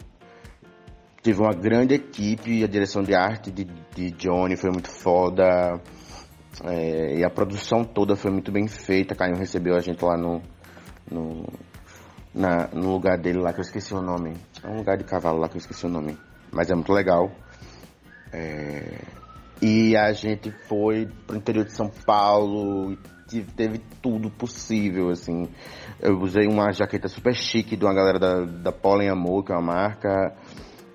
Tive 1.22 1.42
uma 1.42 1.54
grande 1.54 1.96
equipe, 1.96 2.64
a 2.64 2.68
direção 2.68 3.04
de 3.04 3.14
arte 3.14 3.52
de, 3.52 3.66
de 3.94 4.12
Johnny 4.12 4.56
foi 4.56 4.72
muito 4.72 4.90
foda. 4.90 5.80
É, 6.64 7.18
e 7.18 7.24
a 7.24 7.30
produção 7.30 7.84
toda 7.84 8.16
foi 8.16 8.32
muito 8.32 8.52
bem 8.52 8.68
feita. 8.68 9.16
Caio 9.16 9.36
recebeu 9.36 9.76
a 9.76 9.82
gente 9.82 10.04
lá 10.04 10.18
no, 10.18 10.42
no, 11.12 11.46
na, 12.34 12.68
no 12.74 12.94
lugar 12.94 13.18
dele 13.18 13.40
lá, 13.40 13.52
que 13.52 13.60
eu 13.60 13.64
esqueci 13.64 13.94
o 13.94 14.02
nome. 14.02 14.36
É 14.64 14.68
um 14.68 14.78
lugar 14.78 14.98
de 14.98 15.04
cavalo 15.04 15.40
lá 15.40 15.50
que 15.50 15.56
eu 15.56 15.60
esqueci 15.60 15.86
o 15.86 15.90
nome. 15.90 16.18
Mas 16.52 16.72
é 16.72 16.76
muito 16.76 16.94
legal. 16.94 17.30
É, 18.32 19.02
e 19.62 19.98
a 19.98 20.14
gente 20.14 20.52
foi 20.68 21.08
pro 21.28 21.36
interior 21.36 21.66
de 21.66 21.74
São 21.74 21.90
Paulo 22.06 22.94
e 23.34 23.42
teve 23.56 23.80
tudo 24.02 24.30
possível, 24.30 25.10
assim. 25.10 25.50
Eu 26.00 26.18
usei 26.20 26.48
uma 26.48 26.72
jaqueta 26.72 27.10
super 27.10 27.36
chique 27.36 27.76
de 27.76 27.84
uma 27.84 27.94
galera 27.94 28.18
da, 28.18 28.46
da 28.46 28.72
Pollen 28.72 29.10
Amor, 29.10 29.44
que 29.44 29.52
é 29.52 29.56
uma 29.56 29.74
marca. 29.74 30.34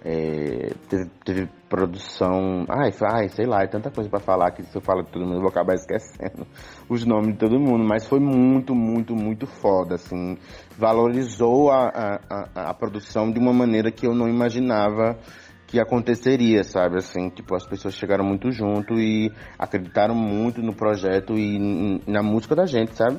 É, 0.06 0.75
teve, 0.87 1.11
teve, 1.25 1.49
produção. 1.66 2.66
Ai, 2.68 2.92
ai, 3.11 3.28
sei 3.30 3.46
lá, 3.46 3.62
é 3.62 3.66
tanta 3.66 3.90
coisa 3.90 4.11
para 4.11 4.20
falar 4.20 4.50
que 4.50 4.62
se 4.62 4.76
eu 4.76 4.82
falo 4.82 5.02
de 5.02 5.11
todo 5.11 5.23
mundo 5.25 5.37
eu 5.37 5.40
vou 5.40 5.49
acabar 5.49 5.73
esquecendo 5.75 6.46
os 6.90 7.06
nomes 7.06 7.32
de 7.32 7.38
todo 7.38 7.58
mundo. 7.58 7.82
Mas 7.84 8.06
foi 8.06 8.20
muito, 8.20 8.75
muito, 8.75 9.14
muito 9.16 9.46
foda, 9.46 9.94
assim. 9.94 10.37
Valorizou 10.76 11.70
a, 11.70 11.88
a, 11.88 12.20
a, 12.30 12.70
a 12.70 12.75
produção 12.75 13.32
de 13.32 13.38
uma 13.38 13.52
maneira 13.52 13.90
que 13.90 14.06
eu 14.06 14.14
não 14.14 14.28
imaginava 14.28 15.18
que 15.66 15.80
aconteceria, 15.80 16.62
sabe? 16.62 16.99
Assim, 16.99 17.30
tipo, 17.30 17.54
as 17.54 17.66
pessoas 17.66 17.94
chegaram 17.94 18.25
muito 18.25 18.50
junto 18.52 18.94
e 19.00 19.32
acreditaram 19.58 20.14
muito 20.14 20.62
no 20.62 20.75
projeto 20.75 21.32
e 21.32 21.99
na 22.06 22.23
música 22.23 22.54
da 22.54 22.66
gente, 22.66 22.94
sabe? 22.94 23.18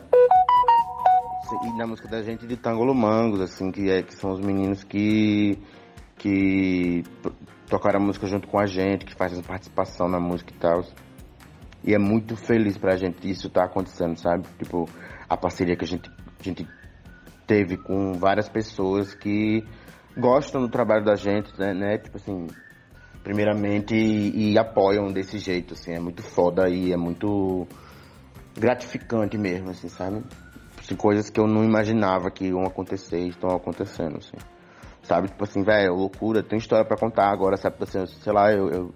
E 1.64 1.78
na 1.78 1.86
música 1.88 2.08
da 2.08 2.22
gente 2.22 2.46
de 2.48 2.56
Tangolo 2.56 2.94
Mangos, 2.94 3.42
assim, 3.42 3.72
que, 3.72 3.90
é, 3.90 4.04
que 4.04 4.16
são 4.16 4.32
os 4.32 4.40
meninos 4.40 4.84
que 4.84 5.60
que 6.18 7.04
tocaram 7.70 8.00
a 8.00 8.04
música 8.04 8.28
junto 8.28 8.48
com 8.48 8.60
a 8.60 8.66
gente, 8.66 9.06
que 9.06 9.16
fazem 9.16 9.42
participação 9.42 10.08
na 10.08 10.20
música 10.20 10.54
e 10.54 10.58
tal. 10.58 10.84
E 11.84 11.94
é 11.94 12.00
muito 12.00 12.36
feliz 12.36 12.78
pra 12.78 12.96
gente 12.96 13.30
isso 13.30 13.50
tá 13.50 13.64
acontecendo, 13.64 14.18
sabe? 14.18 14.48
Tipo, 14.58 14.90
a 15.30 15.38
parceria 15.38 15.76
que 15.76 15.86
a 15.86 15.88
gente, 15.88 16.10
a 16.40 16.44
gente 16.44 16.68
teve 17.46 17.78
com 17.78 18.14
várias 18.14 18.50
pessoas 18.50 19.14
que 19.14 19.64
gostam 20.18 20.62
do 20.62 20.70
trabalho 20.70 21.06
da 21.06 21.16
gente, 21.16 21.52
né? 21.60 21.74
né? 21.74 21.98
Tipo 21.98 22.18
assim, 22.18 22.48
primeiramente, 23.24 23.96
e, 23.96 24.54
e, 24.54 24.58
apoiam 24.58 25.12
desse 25.12 25.38
jeito, 25.38 25.74
assim. 25.74 25.94
É 25.94 26.00
muito 26.00 26.24
foda 26.24 26.68
e 26.70 26.92
é 26.92 26.98
muito 26.98 27.68
gratificante 28.58 29.38
mesmo, 29.38 29.70
assim, 29.70 29.90
sabe? 29.90 30.24
Assim, 30.80 30.96
coisas 30.96 31.30
que 31.30 31.40
eu 31.40 31.48
não 31.48 31.64
imaginava 31.64 32.32
que 32.32 32.46
iam 32.46 32.64
acontecer 32.64 33.20
e 33.20 33.30
estão 33.30 33.50
acontecendo, 33.56 34.18
assim. 34.18 34.38
Sabe? 35.08 35.28
Tipo 35.28 35.44
assim, 35.44 35.64
velho, 35.64 35.94
loucura, 35.94 36.42
tem 36.42 36.58
história 36.58 36.86
para 36.86 36.98
contar 36.98 37.32
agora, 37.32 37.58
sabe? 37.58 37.78
Tipo 37.78 37.84
assim, 37.84 38.06
sei 38.06 38.34
lá, 38.34 38.52
eu, 38.52 38.70
eu, 38.70 38.92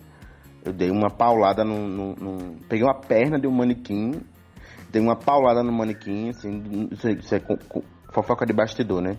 eu 0.65 0.73
dei 0.73 0.89
uma 0.89 1.09
paulada 1.09 1.63
num, 1.63 1.87
num, 1.87 2.15
num, 2.15 2.57
Peguei 2.67 2.83
uma 2.83 2.99
perna 2.99 3.39
de 3.39 3.47
um 3.47 3.51
manequim, 3.51 4.19
dei 4.91 5.01
uma 5.01 5.15
paulada 5.15 5.61
no 5.63 5.71
manequim, 5.71 6.29
assim, 6.29 6.89
isso, 6.91 7.09
isso 7.09 7.35
é 7.35 7.39
com, 7.39 7.57
com, 7.57 7.83
fofoca 8.11 8.45
de 8.45 8.53
bastidor, 8.53 9.01
né? 9.01 9.17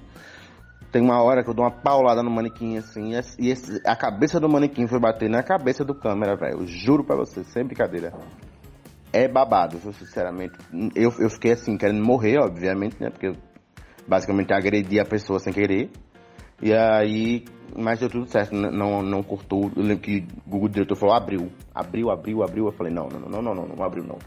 Tem 0.90 1.00
uma 1.00 1.23
hora 1.23 1.44
que 1.44 1.50
eu 1.50 1.54
dou 1.54 1.64
uma 1.64 1.70
paulada 1.70 2.20
no 2.25 2.30
manequim, 2.30 2.76
assim, 2.76 3.12
e 3.38 3.50
esse, 3.50 3.80
a 3.87 3.94
cabeça 3.94 4.40
do 4.40 4.49
manequim 4.49 4.88
foi 4.88 4.99
bater 4.99 5.30
na 5.30 5.44
cabeça 5.44 5.85
do 5.85 5.94
câmera, 5.94 6.35
velho. 6.35 6.66
Juro 6.66 7.04
pra 7.04 7.14
você, 7.14 7.44
sem 7.44 7.64
brincadeira. 7.64 8.12
É 9.12 9.28
babado, 9.28 9.78
viu, 9.78 9.92
sinceramente. 9.92 10.59
Eu, 10.97 11.12
eu 11.20 11.30
fiquei 11.30 11.52
assim, 11.52 11.76
querendo 11.76 12.04
morrer, 12.04 12.38
obviamente, 12.38 12.97
né? 13.00 13.11
Porque 13.11 13.28
eu 13.28 13.37
basicamente 14.09 14.52
agredi 14.52 14.99
a 14.99 15.04
pessoa 15.04 15.38
sem 15.38 15.52
querer. 15.52 15.90
E 16.62 16.75
aí, 16.75 17.45
mas 17.76 18.00
deu 18.00 18.09
tudo 18.09 18.26
certo, 18.26 18.55
não, 18.55 19.02
não 19.02 19.23
cortou. 19.23 19.71
Eu 19.75 19.83
lembro 19.83 20.02
que 20.02 20.26
o 20.47 20.50
Google 20.50 20.69
diretor 20.69 20.97
falou, 20.97 21.14
abriu, 21.14 21.50
abriu, 21.75 22.11
abriu, 22.11 22.43
abriu. 22.43 22.67
Eu 22.67 22.73
falei, 22.73 22.93
não, 22.93 23.09
não, 23.09 23.21
não, 23.21 23.29
não, 23.29 23.43
não, 23.43 23.55
não, 23.55 23.76
não 23.76 23.85
abriu 23.85 24.05
não. 24.05 24.19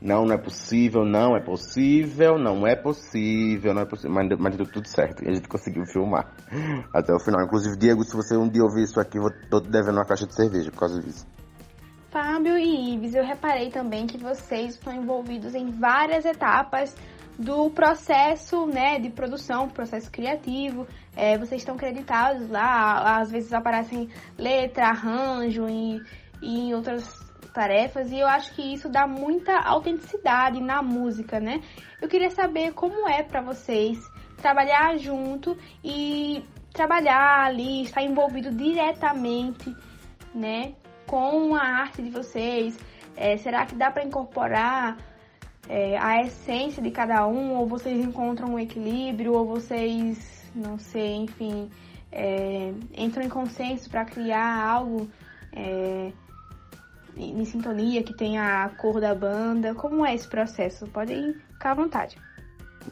Não, 0.00 0.24
não 0.24 0.34
é 0.34 0.38
possível, 0.38 1.04
não 1.04 1.36
é 1.36 1.40
possível, 1.40 2.36
não 2.38 2.66
é 2.66 2.74
possível, 2.74 3.72
não 3.72 3.82
é 3.82 3.84
possível. 3.84 4.10
Mas, 4.12 4.38
mas 4.38 4.56
deu 4.56 4.66
tudo 4.66 4.86
certo 4.88 5.24
e 5.24 5.28
a 5.28 5.34
gente 5.34 5.48
conseguiu 5.48 5.84
filmar 5.86 6.32
até 6.92 7.12
o 7.12 7.20
final. 7.20 7.44
Inclusive, 7.44 7.76
Diego, 7.76 8.02
se 8.04 8.16
você 8.16 8.36
um 8.36 8.48
dia 8.48 8.62
ouvir 8.62 8.82
isso 8.82 9.00
aqui, 9.00 9.18
eu 9.18 9.30
tô 9.48 9.60
devendo 9.60 9.96
uma 9.96 10.04
caixa 10.04 10.26
de 10.26 10.34
cerveja 10.34 10.70
por 10.70 10.80
causa 10.80 11.00
disso. 11.00 11.26
Fábio 12.10 12.58
e 12.58 12.94
Ives, 12.94 13.14
eu 13.14 13.24
reparei 13.24 13.70
também 13.70 14.06
que 14.06 14.18
vocês 14.18 14.74
estão 14.74 14.92
envolvidos 14.92 15.54
em 15.54 15.70
várias 15.70 16.26
etapas 16.26 16.94
do 17.38 17.70
processo 17.70 18.66
né, 18.66 18.98
de 18.98 19.10
produção, 19.10 19.68
processo 19.68 20.10
criativo. 20.10 20.86
É, 21.16 21.36
vocês 21.38 21.62
estão 21.62 21.76
creditados 21.76 22.48
lá, 22.48 23.18
às 23.18 23.30
vezes 23.30 23.52
aparecem 23.52 24.08
letra, 24.38 24.88
arranjo 24.88 25.68
e, 25.68 26.00
e 26.42 26.68
em 26.68 26.74
outras 26.74 27.20
tarefas, 27.52 28.10
e 28.10 28.18
eu 28.18 28.26
acho 28.26 28.54
que 28.54 28.62
isso 28.62 28.88
dá 28.88 29.06
muita 29.06 29.58
autenticidade 29.58 30.60
na 30.60 30.82
música, 30.82 31.38
né? 31.38 31.60
Eu 32.00 32.08
queria 32.08 32.30
saber 32.30 32.72
como 32.72 33.06
é 33.06 33.22
para 33.22 33.42
vocês 33.42 33.98
trabalhar 34.38 34.96
junto 34.96 35.56
e 35.84 36.42
trabalhar 36.72 37.44
ali, 37.44 37.82
estar 37.82 38.02
envolvido 38.02 38.50
diretamente, 38.50 39.74
né, 40.34 40.74
com 41.06 41.54
a 41.54 41.62
arte 41.62 42.02
de 42.02 42.10
vocês. 42.10 42.78
É, 43.14 43.36
será 43.36 43.66
que 43.66 43.74
dá 43.74 43.90
para 43.90 44.04
incorporar 44.04 44.96
é, 45.68 45.96
a 45.98 46.22
essência 46.22 46.82
de 46.82 46.90
cada 46.90 47.26
um, 47.26 47.54
ou 47.56 47.66
vocês 47.66 47.98
encontram 48.04 48.54
um 48.54 48.58
equilíbrio, 48.58 49.32
ou 49.34 49.46
vocês, 49.46 50.50
não 50.54 50.78
sei, 50.78 51.16
enfim, 51.16 51.70
é, 52.10 52.72
entram 52.96 53.22
em 53.22 53.28
consenso 53.28 53.88
para 53.88 54.04
criar 54.04 54.64
algo 54.66 55.08
é, 55.54 56.12
em 57.16 57.44
sintonia, 57.44 58.02
que 58.02 58.14
tenha 58.14 58.64
a 58.64 58.68
cor 58.70 59.00
da 59.00 59.14
banda? 59.14 59.74
Como 59.74 60.04
é 60.04 60.14
esse 60.14 60.28
processo? 60.28 60.86
Podem 60.86 61.34
ficar 61.34 61.72
à 61.72 61.74
vontade. 61.74 62.16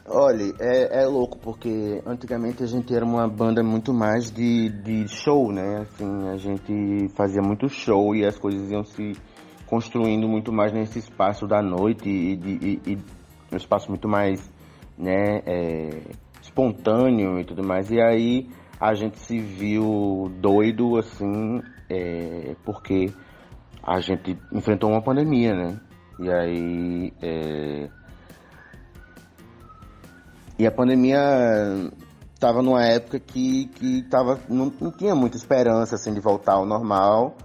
Olha, 0.07 0.53
é, 0.59 1.03
é 1.03 1.05
louco, 1.05 1.37
porque 1.39 2.01
antigamente 2.05 2.63
a 2.63 2.65
gente 2.65 2.93
era 2.95 3.03
uma 3.03 3.27
banda 3.27 3.61
muito 3.61 3.93
mais 3.93 4.31
de, 4.31 4.69
de 4.69 5.07
show, 5.07 5.51
né? 5.51 5.81
Assim, 5.81 6.29
a 6.29 6.37
gente 6.37 7.09
fazia 7.15 7.41
muito 7.41 7.67
show 7.67 8.15
e 8.15 8.25
as 8.25 8.37
coisas 8.37 8.71
iam 8.71 8.83
se 8.83 9.13
construindo 9.71 10.27
muito 10.27 10.51
mais 10.51 10.73
nesse 10.73 10.99
espaço 10.99 11.47
da 11.47 11.61
noite 11.61 12.09
e, 12.09 12.33
e, 12.33 12.81
e 12.85 12.97
um 13.49 13.55
espaço 13.55 13.87
muito 13.87 14.05
mais, 14.05 14.51
né, 14.97 15.41
é, 15.45 16.01
espontâneo 16.41 17.39
e 17.39 17.45
tudo 17.45 17.63
mais. 17.63 17.89
E 17.89 18.01
aí 18.01 18.49
a 18.77 18.93
gente 18.93 19.17
se 19.19 19.39
viu 19.39 20.29
doido, 20.41 20.97
assim, 20.97 21.61
é, 21.89 22.53
porque 22.65 23.13
a 23.81 24.01
gente 24.01 24.37
enfrentou 24.51 24.89
uma 24.89 25.01
pandemia, 25.01 25.55
né? 25.55 25.79
E 26.19 26.29
aí. 26.29 27.13
É... 27.21 27.89
E 30.59 30.67
a 30.67 30.71
pandemia 30.71 31.17
estava 32.33 32.61
numa 32.61 32.83
época 32.83 33.19
que, 33.19 33.67
que 33.67 34.03
tava, 34.09 34.37
não, 34.49 34.71
não 34.81 34.91
tinha 34.91 35.15
muita 35.15 35.37
esperança 35.37 35.95
assim, 35.95 36.13
de 36.13 36.19
voltar 36.19 36.55
ao 36.55 36.65
normal, 36.65 37.37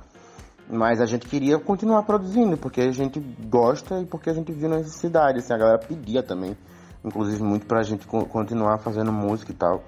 mas 0.69 1.01
a 1.01 1.07
gente 1.07 1.27
queria 1.27 1.59
continuar 1.59 2.03
produzindo, 2.03 2.57
porque 2.57 2.81
a 2.81 2.91
gente 2.91 3.21
gosta 3.49 4.01
e 4.01 4.07
porque 4.07 4.31
a 4.31 4.35
gente 4.35 4.53
viu 4.53 4.69
necessidade. 4.69 5.39
Assim, 5.39 5.53
a 5.53 5.59
galera 5.59 5.79
pedia 5.79 6.23
também, 6.23 6.57
inclusive 7.05 7.43
muito 7.43 7.67
pra 7.67 7.83
gente 7.83 8.07
continuar 8.07 8.79
fazendo 8.79 9.13
música 9.13 9.53
e 9.53 9.55
tal. 9.55 9.85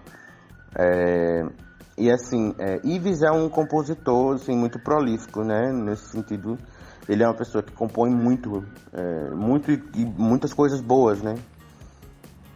É, 0.76 1.47
e 1.97 2.11
assim, 2.11 2.54
é, 2.58 2.80
Ives 2.85 3.23
é 3.23 3.30
um 3.30 3.49
compositor 3.49 4.37
assim, 4.37 4.56
muito 4.56 4.78
prolífico, 4.78 5.42
né? 5.42 5.73
Nesse 5.73 6.11
sentido, 6.11 6.56
ele 7.08 7.25
é 7.25 7.26
uma 7.26 7.37
pessoa 7.37 7.62
que 7.62 7.73
compõe 7.73 8.11
muito, 8.11 8.64
é, 8.92 9.30
muito 9.35 9.73
e, 9.73 10.04
muitas 10.16 10.52
coisas 10.52 10.80
boas, 10.80 11.20
né? 11.20 11.35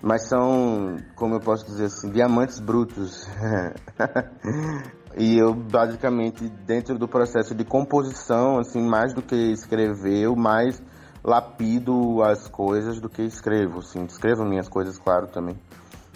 Mas 0.00 0.28
são, 0.28 0.96
como 1.16 1.34
eu 1.34 1.40
posso 1.40 1.64
dizer 1.66 1.86
assim, 1.86 2.10
diamantes 2.10 2.60
brutos. 2.60 3.26
e 5.16 5.38
eu 5.38 5.54
basicamente 5.54 6.48
dentro 6.48 6.98
do 6.98 7.06
processo 7.06 7.54
de 7.54 7.64
composição, 7.64 8.58
assim, 8.58 8.80
mais 8.80 9.12
do 9.12 9.22
que 9.22 9.34
escrever, 9.34 10.22
eu 10.22 10.34
mais 10.34 10.82
lapido 11.22 12.22
as 12.22 12.48
coisas 12.48 13.00
do 13.00 13.08
que 13.08 13.22
escrevo, 13.22 13.80
assim, 13.80 14.04
escrevo 14.04 14.44
minhas 14.44 14.68
coisas, 14.68 14.98
claro, 14.98 15.26
também. 15.28 15.56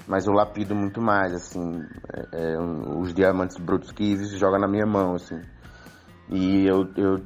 Mas 0.06 0.26
eu 0.26 0.32
lapido 0.32 0.74
muito 0.74 1.00
mais, 1.00 1.32
assim, 1.32 1.82
é, 2.12 2.54
é, 2.54 2.58
os 2.58 3.12
diamantes 3.12 3.56
brutos 3.56 3.92
que 3.92 4.04
Ives 4.04 4.30
joga 4.38 4.58
na 4.58 4.68
minha 4.68 4.86
mão, 4.86 5.14
assim. 5.14 5.40
E 6.28 6.66
eu, 6.66 6.88
eu, 6.96 7.18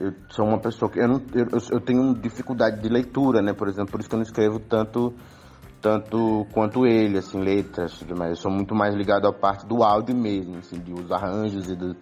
eu 0.00 0.12
sou 0.30 0.46
uma 0.46 0.58
pessoa 0.58 0.90
que 0.90 0.98
eu, 0.98 1.08
não, 1.08 1.22
eu, 1.34 1.46
eu 1.70 1.80
tenho 1.80 2.14
dificuldade 2.14 2.80
de 2.80 2.88
leitura, 2.88 3.42
né, 3.42 3.52
por 3.52 3.68
exemplo, 3.68 3.92
por 3.92 4.00
isso 4.00 4.08
que 4.08 4.14
eu 4.14 4.18
não 4.18 4.24
escrevo 4.24 4.58
tanto 4.60 5.14
tanto 5.82 6.46
quanto 6.52 6.86
ele, 6.86 7.18
assim, 7.18 7.40
letras, 7.40 8.02
mas 8.16 8.30
eu 8.30 8.36
sou 8.36 8.50
muito 8.52 8.72
mais 8.72 8.94
ligado 8.94 9.26
à 9.26 9.32
parte 9.32 9.66
do 9.66 9.82
áudio 9.82 10.16
mesmo, 10.16 10.58
assim, 10.58 10.78
de 10.78 10.92
os 10.92 11.10
arranjos 11.10 11.68
e, 11.68 11.74
do, 11.74 11.96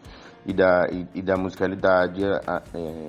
e 0.46 0.52
da, 0.52 0.86
e, 0.92 1.08
e 1.14 1.22
da 1.22 1.34
musicalidade. 1.36 2.22
É, 2.22 3.06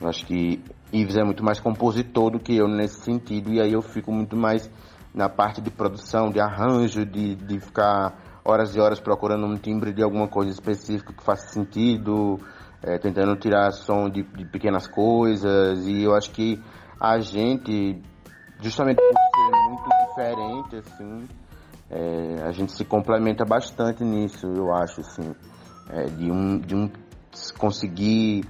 eu 0.00 0.08
acho 0.08 0.24
que 0.24 0.62
Ives 0.92 1.16
é 1.16 1.24
muito 1.24 1.42
mais 1.42 1.58
compositor 1.58 2.30
do 2.30 2.38
que 2.38 2.56
eu 2.56 2.68
nesse 2.68 3.00
sentido, 3.00 3.52
e 3.52 3.60
aí 3.60 3.72
eu 3.72 3.82
fico 3.82 4.12
muito 4.12 4.36
mais 4.36 4.70
na 5.12 5.28
parte 5.28 5.60
de 5.60 5.70
produção, 5.70 6.30
de 6.30 6.38
arranjo, 6.38 7.04
de, 7.04 7.34
de 7.34 7.58
ficar 7.58 8.16
horas 8.44 8.76
e 8.76 8.80
horas 8.80 9.00
procurando 9.00 9.44
um 9.44 9.56
timbre 9.56 9.92
de 9.92 10.04
alguma 10.04 10.28
coisa 10.28 10.52
específica 10.52 11.12
que 11.12 11.24
faça 11.24 11.48
sentido, 11.48 12.38
é, 12.80 12.96
tentando 12.98 13.34
tirar 13.36 13.72
som 13.72 14.08
de, 14.08 14.22
de, 14.22 14.44
pequenas 14.44 14.86
coisas. 14.86 15.84
E 15.84 16.04
eu 16.04 16.14
acho 16.14 16.30
que 16.30 16.62
a 17.00 17.18
gente, 17.18 18.00
justamente 18.60 18.98
por 18.98 19.25
diferente, 20.16 20.76
assim, 20.76 21.28
é, 21.90 22.42
a 22.42 22.50
gente 22.50 22.72
se 22.72 22.84
complementa 22.84 23.44
bastante 23.44 24.02
nisso, 24.02 24.46
eu 24.46 24.72
acho, 24.72 25.00
assim, 25.02 25.34
é, 25.90 26.04
de, 26.04 26.30
um, 26.30 26.58
de 26.58 26.74
um 26.74 26.90
conseguir 27.58 28.44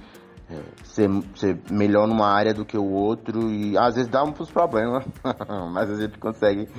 é, 0.49 0.61
ser, 0.85 1.09
ser 1.35 1.59
melhor 1.69 2.07
numa 2.07 2.27
área 2.27 2.53
do 2.53 2.65
que 2.65 2.77
o 2.77 2.89
outro 2.89 3.51
e 3.51 3.77
às 3.77 3.95
vezes 3.95 4.09
dá 4.09 4.23
uns 4.23 4.49
problemas, 4.49 5.05
mas 5.73 5.91
a 5.91 5.95
gente 5.95 6.17
consegue. 6.17 6.69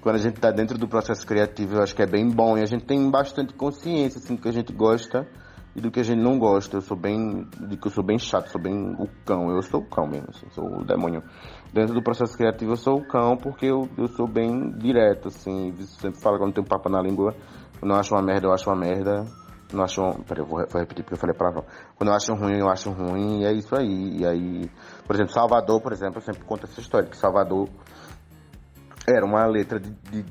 Quando 0.00 0.16
a 0.16 0.20
gente 0.20 0.36
está 0.36 0.50
dentro 0.50 0.78
do 0.78 0.88
processo 0.88 1.26
criativo, 1.26 1.74
eu 1.74 1.82
acho 1.82 1.94
que 1.94 2.02
é 2.02 2.06
bem 2.06 2.30
bom 2.30 2.56
e 2.56 2.62
a 2.62 2.66
gente 2.66 2.84
tem 2.84 3.10
bastante 3.10 3.52
consciência 3.52 4.18
assim, 4.18 4.36
que 4.36 4.48
a 4.48 4.52
gente 4.52 4.72
gosta 4.72 5.26
e 5.74 5.80
do 5.80 5.90
que 5.90 6.00
a 6.00 6.02
gente 6.02 6.20
não 6.20 6.38
gosta. 6.38 6.76
Eu 6.76 6.80
sou 6.80 6.96
bem, 6.96 7.46
de 7.68 7.76
que 7.76 7.86
eu 7.86 7.90
sou 7.90 8.04
bem 8.04 8.18
chato, 8.18 8.50
sou 8.50 8.60
bem 8.60 8.94
o 8.98 9.08
cão. 9.24 9.50
Eu 9.50 9.62
sou 9.62 9.80
o 9.80 9.84
cão 9.84 10.06
mesmo, 10.06 10.28
assim, 10.30 10.46
sou 10.50 10.80
o 10.80 10.84
demônio. 10.84 11.22
Dentro 11.72 11.94
do 11.94 12.02
processo 12.02 12.36
criativo, 12.36 12.72
eu 12.72 12.76
sou 12.76 12.98
o 12.98 13.06
cão 13.06 13.36
porque 13.36 13.66
eu, 13.66 13.88
eu 13.96 14.08
sou 14.08 14.26
bem 14.26 14.70
direto, 14.72 15.28
assim. 15.28 15.74
Sempre 15.82 16.20
fala 16.20 16.38
quando 16.38 16.54
tem 16.54 16.64
um 16.64 16.66
papo 16.66 16.88
na 16.88 17.00
língua, 17.00 17.34
eu 17.82 17.94
acho 17.94 18.14
uma 18.14 18.22
merda, 18.22 18.46
eu 18.46 18.52
acho 18.52 18.68
uma 18.68 18.76
merda 18.76 19.24
não 19.72 19.84
acham. 19.84 20.12
Peraí, 20.26 20.42
eu 20.42 20.46
vou, 20.46 20.58
repetir 20.60 21.04
porque 21.04 21.14
eu 21.14 21.18
falei 21.18 21.34
para 21.34 21.62
Quando 21.96 22.10
eu 22.10 22.14
acho 22.14 22.34
ruim, 22.34 22.58
eu 22.58 22.68
acho 22.68 22.90
ruim, 22.90 23.42
e 23.42 23.44
é 23.44 23.52
isso 23.52 23.74
aí. 23.76 24.18
E 24.20 24.26
aí, 24.26 24.70
por 25.06 25.14
exemplo, 25.14 25.32
Salvador, 25.32 25.80
por 25.80 25.92
exemplo, 25.92 26.18
eu 26.18 26.22
sempre 26.22 26.44
conto 26.44 26.64
essa 26.64 26.80
história, 26.80 27.08
que 27.08 27.16
Salvador 27.16 27.68
era 29.06 29.24
uma 29.24 29.46
letra 29.46 29.78
de, 29.78 29.90
de 30.10 30.24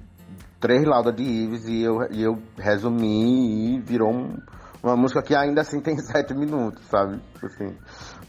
três 0.59 0.83
laudas 0.85 1.15
de 1.15 1.23
Ives 1.23 1.67
e 1.67 1.81
eu, 1.81 1.97
e 2.11 2.23
eu 2.23 2.37
resumi 2.57 3.75
e 3.75 3.79
virou 3.79 4.11
um, 4.11 4.37
uma 4.87 4.97
música 4.97 5.21
que 5.21 5.35
ainda 5.35 5.61
assim 5.61 5.79
tem 5.81 5.97
sete 5.97 6.33
minutos, 6.33 6.83
sabe? 6.85 7.21
Assim, 7.43 7.77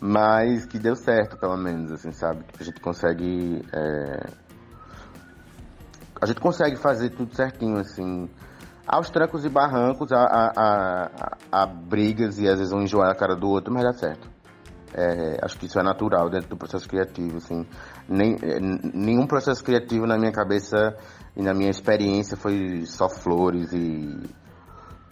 mas 0.01 0.67
que 0.67 0.79
deu 0.79 0.95
certo, 0.97 1.39
pelo 1.39 1.57
menos, 1.57 1.93
assim, 1.93 2.13
sabe? 2.13 2.45
A 2.59 2.63
gente 2.63 2.81
consegue. 2.81 3.63
É... 3.73 4.49
A 6.21 6.27
gente 6.27 6.41
consegue 6.41 6.77
fazer 6.77 7.11
tudo 7.11 7.35
certinho, 7.35 7.79
assim 7.79 8.29
aos 8.89 9.11
trancos 9.11 9.45
e 9.45 9.51
barrancos, 9.51 10.11
a, 10.11 10.23
a, 10.23 10.53
a, 10.57 11.37
a, 11.53 11.67
brigas 11.67 12.39
e 12.39 12.49
às 12.49 12.59
vezes 12.59 12.73
um 12.73 12.81
enjoar 12.81 13.11
a 13.11 13.15
cara 13.15 13.37
do 13.37 13.47
outro, 13.47 13.73
mas 13.73 13.85
dá 13.85 13.93
certo. 13.93 14.27
É, 14.95 15.39
acho 15.45 15.59
que 15.59 15.67
isso 15.67 15.79
é 15.79 15.83
natural 15.83 16.31
dentro 16.31 16.49
do 16.49 16.57
processo 16.57 16.89
criativo, 16.89 17.37
assim. 17.37 17.67
Nem, 18.09 18.37
é, 18.43 18.59
nenhum 18.59 19.27
processo 19.27 19.63
criativo 19.63 20.07
na 20.07 20.17
minha 20.17 20.33
cabeça 20.33 20.97
e 21.37 21.43
na 21.43 21.53
minha 21.53 21.69
experiência 21.69 22.37
foi 22.39 22.87
só 22.87 23.11
flores 23.11 23.71
e 23.75 24.19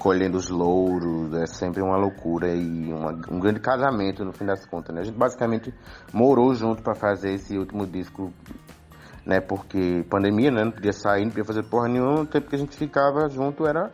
colhendo 0.07 0.39
os 0.39 0.49
louros, 0.49 1.35
é 1.35 1.47
sempre 1.47 1.83
uma 1.83 1.97
loucura 1.97 2.55
e 2.55 2.93
uma, 2.93 3.11
um 3.29 3.41
grande 3.41 3.59
casamento 3.59 4.25
no 4.25 4.33
fim 4.33 4.45
das 4.47 4.65
contas, 4.65 4.95
né? 4.95 5.01
A 5.01 5.05
gente 5.05 5.19
basicamente 5.19 5.75
morou 6.13 6.55
junto 6.55 6.81
para 6.81 6.95
fazer 6.95 7.33
esse 7.33 7.59
último 7.59 7.85
disco 7.85 8.33
né? 9.27 9.41
Porque 9.41 10.07
pandemia, 10.09 10.53
né? 10.53 10.63
Não 10.63 10.71
podia 10.71 10.93
sair, 10.93 11.25
não 11.25 11.31
podia 11.31 11.45
fazer 11.45 11.65
porra 11.65 11.89
nenhuma. 11.89 12.21
O 12.21 12.27
tempo 12.27 12.49
que 12.49 12.55
a 12.55 12.59
gente 12.59 12.77
ficava 12.77 13.29
junto 13.29 13.67
era 13.67 13.91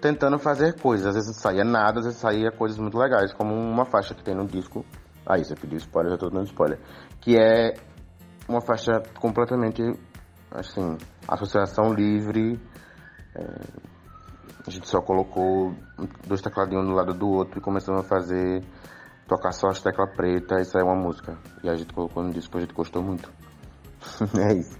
tentando 0.00 0.38
fazer 0.38 0.80
coisas. 0.80 1.08
Às 1.08 1.14
vezes 1.16 1.36
saía 1.38 1.64
nada, 1.64 1.98
às 1.98 2.04
vezes 2.04 2.20
saía 2.20 2.52
coisas 2.52 2.78
muito 2.78 2.96
legais, 2.96 3.32
como 3.32 3.52
uma 3.52 3.84
faixa 3.84 4.14
que 4.14 4.22
tem 4.22 4.32
no 4.32 4.46
disco. 4.46 4.86
Ah, 5.26 5.36
isso 5.38 5.54
eu 5.54 5.56
pedi 5.56 5.74
spoiler, 5.74 6.12
já 6.12 6.18
tô 6.18 6.30
dando 6.30 6.46
spoiler. 6.46 6.78
Que 7.20 7.36
é 7.36 7.74
uma 8.48 8.60
faixa 8.60 9.02
completamente, 9.18 9.82
assim, 10.52 10.96
associação 11.26 11.92
livre. 11.92 12.60
É, 13.34 13.95
a 14.66 14.70
gente 14.70 14.88
só 14.88 15.00
colocou 15.00 15.74
dois 16.26 16.42
tecladinhos 16.42 16.84
um 16.84 16.88
do 16.88 16.94
lado 16.94 17.14
do 17.14 17.28
outro 17.28 17.58
e 17.58 17.62
começamos 17.62 18.00
a 18.00 18.08
fazer, 18.08 18.64
tocar 19.28 19.52
só 19.52 19.68
as 19.68 19.80
teclas 19.80 20.14
pretas 20.16 20.66
e 20.66 20.70
saiu 20.70 20.86
uma 20.86 20.96
música. 20.96 21.38
E 21.62 21.68
a 21.68 21.76
gente 21.76 21.92
colocou 21.92 22.22
no 22.22 22.32
disco, 22.32 22.58
a 22.58 22.60
gente 22.60 22.74
gostou 22.74 23.02
muito. 23.02 23.30
é 24.38 24.54
isso. 24.54 24.76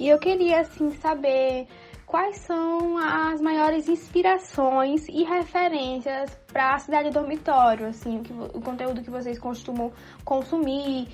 E 0.00 0.08
eu 0.08 0.18
queria, 0.18 0.60
assim, 0.60 0.90
saber 0.92 1.66
quais 2.06 2.38
são 2.38 2.96
as 2.96 3.40
maiores 3.40 3.86
inspirações 3.86 5.06
e 5.08 5.24
referências 5.24 6.34
para 6.50 6.74
a 6.74 6.78
cidade 6.78 7.10
dormitório, 7.10 7.88
assim, 7.88 8.18
o, 8.18 8.22
que, 8.22 8.32
o 8.32 8.60
conteúdo 8.62 9.02
que 9.02 9.10
vocês 9.10 9.38
costumam 9.38 9.92
consumir, 10.24 11.08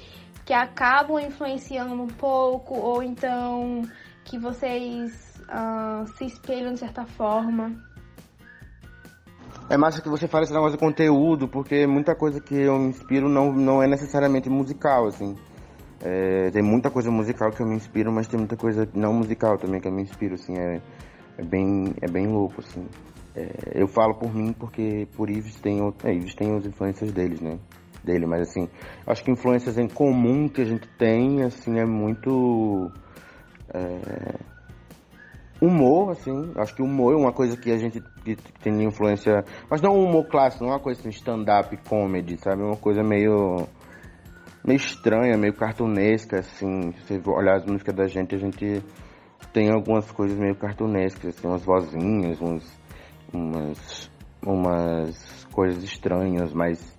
que 0.45 0.53
acabam 0.53 1.19
influenciando 1.19 2.01
um 2.01 2.07
pouco, 2.07 2.75
ou 2.75 3.03
então 3.03 3.83
que 4.25 4.39
vocês 4.39 5.34
uh, 5.49 6.07
se 6.17 6.25
espelham 6.27 6.75
de 6.75 6.81
certa 6.81 7.05
forma. 7.05 7.73
É 9.69 9.77
massa 9.77 10.03
que 10.03 10.09
você 10.09 10.29
fale 10.29 10.45
esse 10.45 10.53
negócio 10.53 10.77
de 10.77 10.85
conteúdo, 10.85 11.49
porque 11.49 11.87
muita 11.87 12.15
coisa 12.15 12.41
que 12.41 12.55
eu 12.55 12.79
me 12.79 12.89
inspiro 12.89 13.29
não, 13.29 13.51
não 13.53 13.83
é 13.83 13.87
necessariamente 13.87 14.51
musical, 14.51 15.07
assim. 15.07 15.35
É, 16.03 16.51
tem 16.51 16.63
muita 16.63 16.91
coisa 16.91 17.11
musical 17.11 17.51
que 17.51 17.63
eu 17.63 17.67
me 17.67 17.77
inspiro, 17.77 18.13
mas 18.13 18.29
tem 18.29 18.39
muita 18.39 18.57
coisa 18.57 18.87
não 18.93 19.15
musical 19.15 19.57
também 19.57 19.81
que 19.81 19.89
eu 19.89 19.93
me 19.93 20.03
inspiro, 20.03 20.35
assim, 20.35 20.55
é, 20.59 20.83
é 21.39 21.43
bem, 21.43 21.95
é 22.03 22.11
bem 22.11 22.27
louco, 22.27 22.61
assim. 22.61 22.87
É, 23.35 23.73
eu 23.75 23.89
falo 23.89 24.15
por 24.15 24.35
mim 24.35 24.53
porque 24.53 25.09
por 25.17 25.31
Ives 25.31 25.59
tem, 25.61 25.81
é, 26.05 26.13
Ives 26.13 26.35
tem 26.35 26.55
as 26.55 26.67
influências 26.67 27.11
deles, 27.11 27.41
né? 27.41 27.59
Dele, 28.05 28.27
mas 28.27 28.43
assim, 28.43 28.69
acho 29.07 29.25
que 29.25 29.31
influências 29.31 29.79
em 29.79 29.89
comum 29.89 30.47
que 30.47 30.61
a 30.61 30.65
gente 30.67 30.87
tem, 30.99 31.43
assim, 31.43 31.79
é 31.79 31.87
muito. 31.87 32.93
É, 33.73 34.39
humor, 35.61 36.11
assim, 36.11 36.53
acho 36.57 36.75
que 36.75 36.83
humor 36.83 37.15
é 37.15 37.17
uma 37.17 37.33
coisa 37.33 37.57
que 37.57 37.71
a 37.71 37.79
gente 37.79 38.01
que 38.25 38.37
tem 38.63 38.83
influência, 38.85 39.45
mas 39.71 39.81
não 39.81 39.95
um 39.97 40.05
humor 40.05 40.27
clássico, 40.27 40.65
não 40.65 40.71
é 40.71 40.75
uma 40.75 40.83
coisa 40.83 41.01
assim, 41.01 41.11
stand-up 41.11 41.77
comedy, 41.89 42.37
sabe? 42.39 42.63
Uma 42.63 42.77
coisa 42.77 43.03
meio 43.03 43.67
meio 44.65 44.77
estranha, 44.79 45.37
meio 45.37 45.53
cartunesca, 45.53 46.39
assim. 46.39 46.93
Se 46.93 47.21
você 47.21 47.31
olhar 47.31 47.57
as 47.57 47.67
músicas 47.67 47.95
da 47.95 48.07
gente, 48.07 48.35
a 48.35 48.39
gente 48.39 48.83
tem 49.53 49.71
algumas 49.71 50.11
coisas 50.11 50.39
meio 50.39 50.57
cartunescas, 50.57 51.37
assim, 51.37 51.47
umas 51.47 51.65
vozinhas, 51.65 52.41
uns, 52.41 52.81
umas, 53.33 54.11
umas 54.45 55.45
coisas 55.53 55.85
estranhas, 55.85 56.53
mais, 56.53 56.99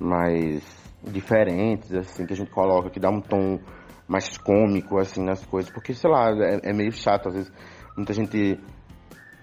mais 0.00 0.62
diferentes, 1.02 1.92
assim, 1.92 2.24
que 2.24 2.32
a 2.32 2.36
gente 2.36 2.50
coloca, 2.50 2.90
que 2.90 3.00
dá 3.00 3.10
um 3.10 3.20
tom 3.20 3.58
mais 4.06 4.38
cômico, 4.38 4.98
assim, 4.98 5.22
nas 5.22 5.44
coisas, 5.44 5.70
porque, 5.72 5.92
sei 5.94 6.10
lá, 6.10 6.30
é, 6.30 6.70
é 6.70 6.72
meio 6.72 6.92
chato, 6.92 7.28
às 7.28 7.34
vezes, 7.34 7.52
muita 7.96 8.12
gente, 8.12 8.60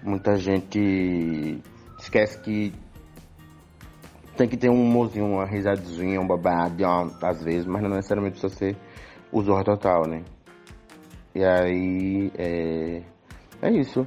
muita 0.02 0.36
gente 0.36 1.60
esquece 1.98 2.40
que 2.40 2.72
tem 4.36 4.48
que 4.48 4.56
ter 4.56 4.70
um 4.70 4.82
humorzinho, 4.82 5.26
uma 5.26 5.46
risadinha, 5.46 6.20
um 6.20 6.26
babado, 6.26 6.84
às 7.22 7.42
vezes, 7.42 7.66
mas 7.66 7.82
não 7.82 7.90
necessariamente 7.90 8.40
precisa 8.40 8.54
ser 8.54 8.76
o 9.30 9.42
Zorra 9.42 9.64
Total, 9.64 10.06
né? 10.06 10.22
E 11.34 11.44
aí, 11.44 12.30
é, 12.36 13.02
é 13.62 13.70
isso. 13.70 14.06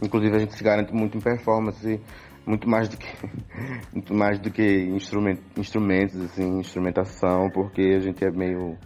Inclusive 0.00 0.34
a 0.36 0.38
gente 0.38 0.54
se 0.54 0.62
garante 0.62 0.92
muito 0.92 1.16
em 1.16 1.20
performance, 1.20 2.00
muito 2.46 2.68
mais 2.68 2.88
do 2.88 2.96
que, 2.96 3.06
muito 3.92 4.14
mais 4.14 4.38
do 4.38 4.50
que 4.50 4.62
instrument, 4.62 5.38
instrumentos, 5.56 6.20
assim, 6.20 6.58
instrumentação, 6.58 7.48
porque 7.50 7.82
a 7.96 8.00
gente 8.00 8.24
é 8.24 8.30
meio 8.30 8.76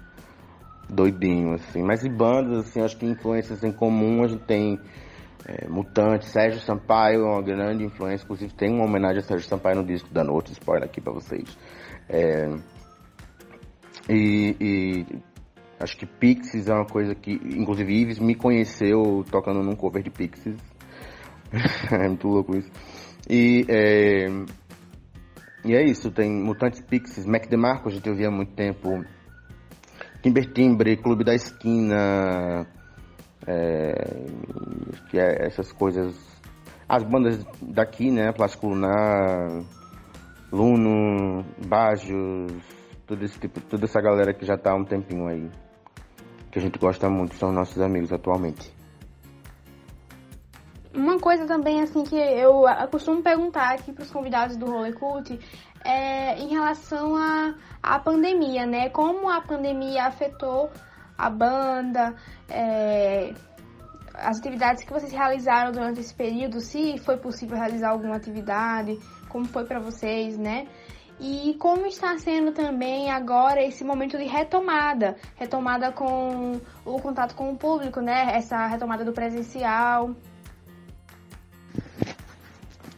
doidinho, 0.88 1.54
assim. 1.54 1.82
Mas 1.82 2.04
em 2.04 2.10
bandas, 2.10 2.66
assim, 2.66 2.80
acho 2.80 2.96
que 2.96 3.06
influências 3.06 3.62
em 3.62 3.72
comum 3.72 4.24
a 4.24 4.28
gente 4.28 4.44
tem 4.44 4.78
é, 5.44 5.68
Mutante, 5.68 6.26
Sérgio 6.26 6.60
Sampaio 6.60 7.20
é 7.20 7.30
uma 7.30 7.42
grande 7.42 7.84
influência, 7.84 8.24
inclusive 8.24 8.52
tem 8.54 8.72
uma 8.74 8.84
homenagem 8.84 9.20
a 9.20 9.22
Sérgio 9.22 9.48
Sampaio 9.48 9.76
no 9.76 9.84
disco, 9.84 10.08
dando 10.12 10.32
outro 10.32 10.52
spoiler 10.52 10.88
aqui 10.88 11.00
para 11.00 11.12
vocês. 11.12 11.56
É, 12.08 12.48
e, 14.08 14.56
e, 14.60 15.06
acho 15.78 15.96
que 15.96 16.06
Pixies 16.06 16.68
é 16.68 16.74
uma 16.74 16.86
coisa 16.86 17.14
que, 17.14 17.32
inclusive 17.32 17.92
Ives 17.92 18.18
me 18.18 18.34
conheceu 18.34 19.24
tocando 19.30 19.62
num 19.62 19.76
cover 19.76 20.02
de 20.02 20.10
Pixies. 20.10 20.56
é 21.92 22.08
muito 22.08 22.26
louco 22.26 22.56
isso. 22.56 22.70
E 23.28 23.64
é, 23.68 24.26
e 25.64 25.74
é 25.74 25.84
isso, 25.84 26.12
tem 26.12 26.30
Mutantes 26.30 26.80
Pixies, 26.80 27.26
Mac 27.26 27.48
DeMarco, 27.48 27.88
a 27.88 27.92
gente 27.92 28.08
ouvia 28.08 28.28
há 28.28 28.30
muito 28.30 28.52
tempo. 28.52 29.04
Timber 30.26 30.52
Timbre, 30.52 30.96
Clube 30.96 31.22
da 31.22 31.36
Esquina, 31.36 32.66
é, 33.46 33.92
é 35.14 35.46
essas 35.46 35.70
coisas. 35.70 36.16
As 36.88 37.04
bandas 37.04 37.46
daqui, 37.62 38.10
né? 38.10 38.32
Plástico 38.32 38.70
Lunar, 38.70 39.62
Luno, 40.50 41.44
Bajos, 41.68 42.52
todo 43.06 43.24
esse 43.24 43.38
tipo, 43.38 43.60
toda 43.60 43.84
essa 43.84 44.00
galera 44.00 44.34
que 44.34 44.44
já 44.44 44.58
tá 44.58 44.72
há 44.72 44.74
um 44.74 44.84
tempinho 44.84 45.28
aí. 45.28 45.48
Que 46.50 46.58
a 46.58 46.62
gente 46.62 46.76
gosta 46.76 47.08
muito, 47.08 47.36
são 47.36 47.52
nossos 47.52 47.80
amigos 47.80 48.12
atualmente. 48.12 48.74
Uma 50.92 51.20
coisa 51.20 51.46
também, 51.46 51.82
assim, 51.82 52.02
que 52.02 52.16
eu 52.16 52.64
costumo 52.90 53.22
perguntar 53.22 53.74
aqui 53.74 53.92
para 53.92 54.02
os 54.02 54.10
convidados 54.10 54.56
do 54.56 54.66
Rolê 54.66 54.92
Cult 54.92 55.38
é 55.86 56.38
em 56.38 56.48
relação 56.48 57.16
à 57.16 57.54
a, 57.82 57.96
a 57.96 57.98
pandemia, 58.00 58.66
né? 58.66 58.88
Como 58.90 59.30
a 59.30 59.40
pandemia 59.40 60.04
afetou 60.04 60.70
a 61.16 61.30
banda, 61.30 62.14
é, 62.48 63.32
as 64.14 64.38
atividades 64.38 64.84
que 64.84 64.92
vocês 64.92 65.12
realizaram 65.12 65.72
durante 65.72 66.00
esse 66.00 66.14
período, 66.14 66.60
se 66.60 66.98
foi 66.98 67.16
possível 67.16 67.56
realizar 67.56 67.90
alguma 67.90 68.16
atividade, 68.16 68.98
como 69.28 69.46
foi 69.46 69.64
para 69.64 69.78
vocês, 69.78 70.36
né? 70.36 70.66
E 71.18 71.54
como 71.58 71.86
está 71.86 72.18
sendo 72.18 72.52
também 72.52 73.10
agora 73.10 73.62
esse 73.62 73.82
momento 73.82 74.18
de 74.18 74.24
retomada, 74.24 75.16
retomada 75.36 75.90
com 75.90 76.60
o 76.84 77.00
contato 77.00 77.34
com 77.34 77.52
o 77.52 77.56
público, 77.56 78.00
né? 78.00 78.36
Essa 78.36 78.66
retomada 78.66 79.04
do 79.04 79.12
presencial. 79.12 80.10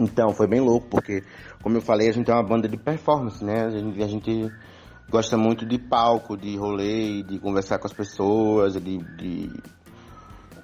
Então, 0.00 0.30
foi 0.30 0.46
bem 0.46 0.60
louco, 0.60 0.86
porque, 0.88 1.24
como 1.62 1.76
eu 1.76 1.80
falei, 1.80 2.08
a 2.08 2.12
gente 2.12 2.30
é 2.30 2.34
uma 2.34 2.42
banda 2.42 2.68
de 2.68 2.76
performance, 2.76 3.44
né? 3.44 3.66
A 3.66 3.70
gente, 3.70 4.02
a 4.02 4.06
gente 4.06 4.52
gosta 5.10 5.36
muito 5.36 5.66
de 5.66 5.78
palco, 5.78 6.36
de 6.36 6.56
rolê, 6.56 7.22
de 7.22 7.38
conversar 7.38 7.78
com 7.78 7.86
as 7.86 7.92
pessoas, 7.92 8.74
de, 8.74 8.98
de 8.98 9.50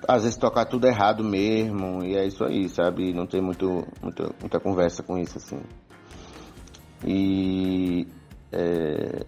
às 0.07 0.23
vezes 0.23 0.37
tocar 0.39 0.67
tudo 0.67 0.87
errado 0.87 1.25
mesmo, 1.25 2.05
e 2.05 2.17
é 2.17 2.27
isso 2.27 2.45
aí, 2.45 2.69
sabe? 2.69 3.13
Não 3.13 3.27
tem 3.27 3.41
muito, 3.41 3.87
muita, 4.03 4.31
muita 4.41 4.61
conversa 4.61 5.03
com 5.03 5.19
isso, 5.19 5.39
assim. 5.39 5.61
E 7.07 8.07
é, 8.53 9.27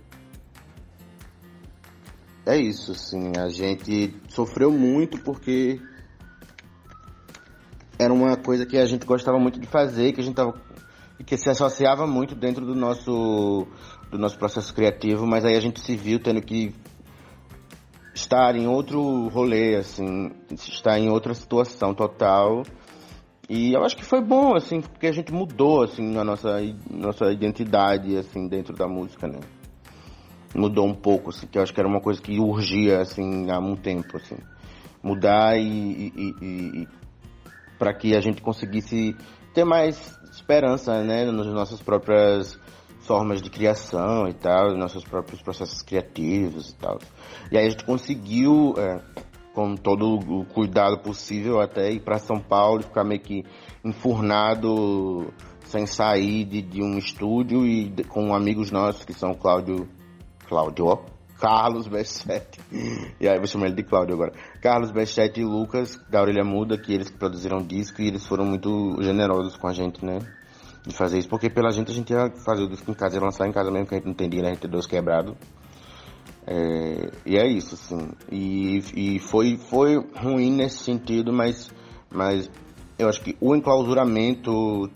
é 2.47 2.57
isso, 2.57 2.93
assim, 2.93 3.33
a 3.39 3.49
gente 3.49 4.15
sofreu 4.29 4.71
muito 4.71 5.19
porque 5.23 5.81
era 7.99 8.13
uma 8.13 8.37
coisa 8.37 8.67
que 8.67 8.77
a 8.77 8.87
gente 8.87 9.07
gostava 9.07 9.39
muito 9.39 9.59
de 9.59 9.67
fazer, 9.67 10.13
que 10.13 10.21
a 10.21 10.25
gente 10.25 10.37
tava 10.37 10.53
que 11.25 11.37
se 11.37 11.49
associava 11.49 12.07
muito 12.07 12.35
dentro 12.35 12.65
do 12.65 12.75
nosso 12.75 13.67
do 14.11 14.19
nosso 14.19 14.39
processo 14.39 14.73
criativo, 14.73 15.27
mas 15.27 15.45
aí 15.45 15.57
a 15.57 15.61
gente 15.61 15.81
se 15.81 15.97
viu 15.97 16.21
tendo 16.21 16.41
que 16.41 16.75
estar 18.15 18.57
em 18.57 18.67
outro 18.67 19.29
rolê, 19.29 19.77
assim, 19.77 20.31
estar 20.51 20.99
em 20.99 21.11
outra 21.11 21.35
situação 21.35 21.95
total. 21.95 22.63
E 23.49 23.75
eu 23.75 23.85
acho 23.85 23.97
que 23.97 24.05
foi 24.05 24.21
bom, 24.21 24.57
assim, 24.57 24.81
porque 24.81 25.07
a 25.07 25.13
gente 25.13 25.33
mudou, 25.33 25.83
assim, 25.83 26.17
a 26.17 26.25
nossa, 26.25 26.59
nossa 26.91 27.31
identidade, 27.31 28.17
assim, 28.17 28.49
dentro 28.49 28.75
da 28.75 28.89
música, 28.89 29.29
né? 29.29 29.41
Mudou 30.55 30.87
um 30.87 30.95
pouco, 30.95 31.31
assim, 31.31 31.47
que 31.47 31.59
eu 31.59 31.63
acho 31.63 31.73
que 31.73 31.81
era 31.81 31.89
uma 31.89 32.01
coisa 32.01 32.21
que 32.21 32.41
urgia, 32.41 33.01
assim, 33.01 33.51
há 33.51 33.59
um 33.59 33.77
tempo, 33.77 34.17
assim. 34.17 34.37
Mudar 35.03 35.57
e, 35.59 35.63
e, 35.63 36.13
e, 36.17 36.83
e 36.83 36.89
para 37.79 37.93
que 37.93 38.17
a 38.17 38.21
gente 38.21 38.41
conseguisse 38.41 39.15
ter 39.55 39.65
mais 39.65 40.19
esperança, 40.47 41.03
né, 41.03 41.25
nas 41.25 41.47
nossas 41.49 41.83
próprias 41.83 42.57
formas 43.01 43.43
de 43.43 43.51
criação 43.51 44.29
e 44.29 44.33
tal, 44.33 44.77
nossos 44.77 45.05
próprios 45.05 45.43
processos 45.43 45.83
criativos 45.83 46.71
e 46.71 46.77
tal. 46.77 46.99
E 47.51 47.59
aí 47.59 47.67
a 47.67 47.71
gente 47.71 47.85
conseguiu, 47.85 48.75
é, 48.79 49.01
com 49.53 49.75
todo 49.75 50.15
o 50.15 50.45
cuidado 50.45 50.99
possível, 50.99 51.61
até 51.61 51.91
ir 51.91 52.01
para 52.01 52.19
São 52.19 52.39
Paulo 52.39 52.81
e 52.81 52.85
ficar 52.85 53.03
meio 53.03 53.21
que 53.21 53.45
enfurnado, 53.85 55.33
sem 55.65 55.85
sair 55.85 56.45
de, 56.45 56.63
de 56.63 56.81
um 56.81 56.97
estúdio 56.97 57.67
e 57.67 57.89
de, 57.89 58.05
com 58.05 58.33
amigos 58.33 58.71
nossos 58.71 59.05
que 59.05 59.13
são 59.13 59.35
Cláudio, 59.35 59.89
Cláudio, 60.49 61.01
Carlos 61.39 61.87
Bessetti, 61.87 62.61
e 63.21 63.29
aí 63.29 63.39
vou 63.39 63.47
chamar 63.47 63.67
ele 63.67 63.77
de 63.77 63.83
Cláudio 63.83 64.15
agora, 64.15 64.33
Carlos 64.61 64.91
Bessetti 64.91 65.41
e 65.41 65.45
Lucas, 65.45 65.99
da 66.09 66.21
Orelha 66.21 66.45
Muda, 66.45 66.79
que 66.79 66.93
eles 66.93 67.11
produziram 67.11 67.59
disco 67.59 68.01
e 68.01 68.09
eles 68.09 68.27
foram 68.27 68.45
muito 68.45 68.97
generosos 69.03 69.57
com 69.57 69.69
a 69.69 69.73
gente, 69.73 70.05
né? 70.05 70.19
de 70.87 70.95
fazer 70.95 71.19
isso, 71.19 71.29
porque 71.29 71.51
pela 71.51 71.73
gente 71.73 71.91
a 71.91 71.95
gente 71.95 72.13
ia 72.13 72.31
fazer 72.45 72.63
o 72.63 72.69
disco 72.69 72.91
em 72.93 72.95
casa 72.95 73.17
e 73.17 73.21
lançar 73.21 73.49
em 73.49 73.53
casa 73.53 73.71
mesmo, 73.71 73.89
que 73.89 73.95
a 73.95 73.99
gente 73.99 74.07
não 74.07 74.13
entendia, 74.13 74.41
né? 74.41 74.49
A 74.51 74.53
gente 74.53 74.61
tem 74.61 74.71
dois 74.71 74.87
quebrados. 74.87 75.35
É, 76.47 77.11
e 77.27 77.37
é 77.37 77.47
isso, 77.47 77.75
assim. 77.75 78.09
E, 78.31 78.79
e 78.95 79.19
foi, 79.19 79.57
foi 79.57 79.97
ruim 80.15 80.53
nesse 80.53 80.85
sentido, 80.85 81.33
mas, 81.33 81.71
mas 82.09 82.49
eu 82.97 83.09
acho 83.09 83.21
que 83.21 83.37
o 83.41 83.57
enclausuramento 83.57 84.89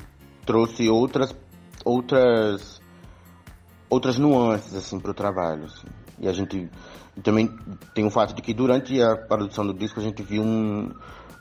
trouxe 0.46 0.88
outras, 0.88 1.34
outras, 1.84 2.80
outras 3.90 4.16
nuances, 4.16 4.74
assim, 4.76 5.00
para 5.00 5.10
o 5.10 5.14
trabalho, 5.14 5.64
assim. 5.64 5.88
E 6.20 6.28
a 6.28 6.32
gente 6.32 6.68
também 7.22 7.48
tem 7.94 8.04
o 8.04 8.10
fato 8.10 8.34
de 8.34 8.42
que 8.42 8.52
durante 8.52 9.00
a 9.02 9.16
produção 9.16 9.66
do 9.66 9.74
disco 9.74 9.98
a 10.00 10.02
gente 10.02 10.22
viu 10.22 10.42
um, 10.42 10.92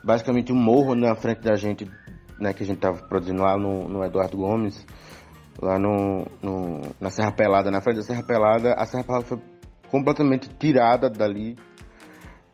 basicamente 0.02 0.52
um 0.52 0.56
morro 0.56 0.94
na 0.94 1.14
frente 1.14 1.42
da 1.42 1.54
gente 1.54 1.88
né, 2.40 2.54
que 2.54 2.62
a 2.62 2.66
gente 2.66 2.76
estava 2.76 2.96
produzindo 3.06 3.42
lá 3.42 3.56
no, 3.58 3.86
no, 3.86 4.02
Eduardo 4.02 4.36
Gomes, 4.36 4.86
lá 5.60 5.78
no, 5.78 6.26
no, 6.42 6.80
na 6.98 7.10
Serra 7.10 7.30
Pelada, 7.30 7.70
na 7.70 7.82
frente 7.82 7.96
da 7.96 8.02
Serra 8.02 8.22
Pelada, 8.22 8.72
a 8.72 8.86
Serra 8.86 9.04
Pelada 9.04 9.26
foi 9.26 9.38
completamente 9.90 10.48
tirada 10.48 11.10
dali 11.10 11.56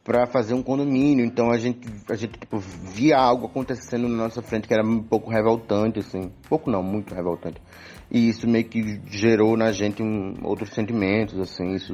para 0.07 0.25
fazer 0.25 0.55
um 0.55 0.62
condomínio. 0.62 1.25
Então 1.25 1.51
a 1.51 1.59
gente, 1.59 1.81
a 2.09 2.14
gente 2.14 2.38
tipo, 2.38 2.59
via 2.59 3.16
algo 3.16 3.47
acontecendo 3.47 4.09
na 4.09 4.16
nossa 4.16 4.40
frente 4.40 4.69
que 4.69 4.73
era 4.73 4.87
um 4.87 5.03
pouco 5.03 5.29
revoltante, 5.29 5.99
assim. 5.99 6.31
Pouco 6.49 6.71
não, 6.71 6.81
muito 6.81 7.12
revoltante. 7.12 7.61
E 8.09 8.29
isso 8.29 8.49
meio 8.49 8.64
que 8.64 9.01
gerou 9.09 9.57
na 9.57 9.73
gente 9.73 10.05
um, 10.05 10.35
outros 10.45 10.71
sentimentos, 10.73 11.37
assim. 11.40 11.75
Isso, 11.75 11.92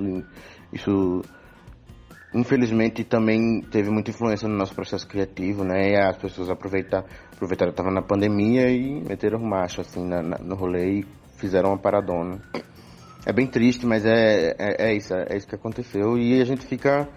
isso 0.70 1.22
infelizmente 2.35 3.03
também 3.03 3.62
teve 3.62 3.90
muita 3.90 4.11
influência 4.11 4.46
no 4.46 4.57
nosso 4.57 4.75
processo 4.75 5.09
criativo, 5.09 5.64
né? 5.64 5.92
E 5.92 5.96
as 5.96 6.18
pessoas 6.18 6.51
aproveitaram, 6.51 7.07
aproveitaram 7.33 7.72
que 7.72 7.79
tava 7.79 7.90
na 7.90 8.03
pandemia 8.03 8.68
e 8.68 9.03
meteram 9.03 9.40
macho 9.40 9.81
assim 9.81 10.07
na, 10.07 10.22
na, 10.22 10.37
no 10.37 10.55
rolê 10.55 11.01
e 11.01 11.07
fizeram 11.38 11.70
uma 11.70 11.79
paradona. 11.79 12.42
É 13.25 13.33
bem 13.33 13.46
triste, 13.46 13.87
mas 13.87 14.05
é, 14.05 14.55
é, 14.59 14.90
é, 14.90 14.94
isso, 14.94 15.14
é 15.14 15.35
isso 15.35 15.46
que 15.46 15.55
aconteceu 15.55 16.18
e 16.18 16.42
a 16.42 16.44
gente 16.44 16.66
fica 16.66 17.09